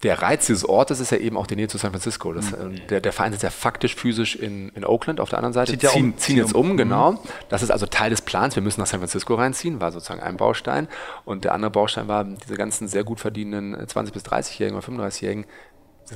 [0.03, 2.33] der Reiz dieses Ortes ist ja eben auch die Nähe zu San Francisco.
[2.33, 2.87] Das, mhm.
[2.89, 5.73] der, der, Verein sitzt ja faktisch physisch in, in Oakland auf der anderen Seite.
[5.73, 7.13] Zieht ziehen, um, ziehen jetzt um, genau.
[7.13, 7.19] Mhm.
[7.49, 8.55] Das ist also Teil des Plans.
[8.55, 10.87] Wir müssen nach San Francisco reinziehen, war sozusagen ein Baustein.
[11.25, 15.43] Und der andere Baustein war, diese ganzen sehr gut verdienenden 20- bis 30-Jährigen oder 35-Jährigen
[15.43, 15.51] sind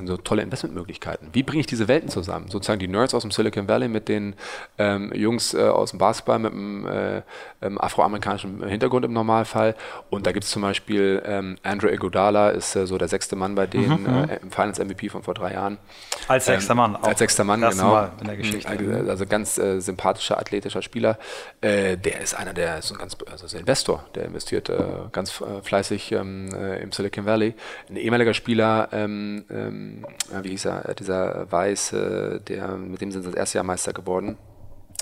[0.05, 1.29] so tolle Investmentmöglichkeiten.
[1.33, 2.49] Wie bringe ich diese Welten zusammen?
[2.49, 4.35] Sozusagen die Nerds aus dem Silicon Valley mit den
[4.77, 7.21] ähm, Jungs äh, aus dem Basketball mit einem äh,
[7.61, 9.75] ähm, afroamerikanischen Hintergrund im Normalfall.
[10.09, 13.55] Und da gibt es zum Beispiel ähm, Andrew Iguodala, ist äh, so der sechste Mann
[13.55, 14.29] bei denen, mhm, mhm.
[14.29, 15.77] äh, im Finance MVP von vor drei Jahren.
[16.27, 17.03] Als sechster Mann auch.
[17.03, 17.91] Als sechster Mann, genau.
[17.91, 18.69] Mal in der Geschichte.
[18.69, 21.17] Also, also ganz äh, sympathischer, athletischer Spieler.
[21.61, 24.71] Äh, der ist einer, der ist ein ganz, also ist ein Investor, der investiert
[25.11, 26.49] ganz fleißig ähm,
[26.81, 27.53] im Silicon Valley.
[27.89, 29.45] Ein ehemaliger Spieler, ähm,
[30.33, 33.93] ähm, wie hieß er, dieser Weiße, der, mit dem sind sie das erste Jahr Meister
[33.93, 34.37] geworden.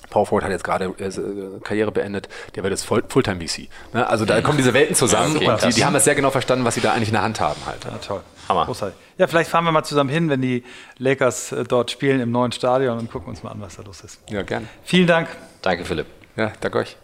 [0.10, 3.70] Power Forward hat jetzt gerade äh, Karriere beendet, der wird jetzt Full, Fulltime VC.
[3.94, 4.08] Ne?
[4.08, 6.66] Also da kommen diese Welten zusammen okay, und die, die, haben das sehr genau verstanden,
[6.66, 7.84] was sie da eigentlich in der Hand haben halt.
[7.86, 8.22] Ja, toll.
[8.50, 8.66] Hammer.
[8.66, 8.98] Großartig.
[9.18, 10.64] Ja, vielleicht fahren wir mal zusammen hin, wenn die
[10.98, 14.02] Lakers äh, dort spielen im neuen Stadion und gucken uns mal an, was da los
[14.02, 14.20] ist.
[14.30, 14.68] Ja, gerne.
[14.84, 15.30] Vielen Dank.
[15.62, 16.08] Danke, Philipp.
[16.36, 16.98] Ja, danke euch.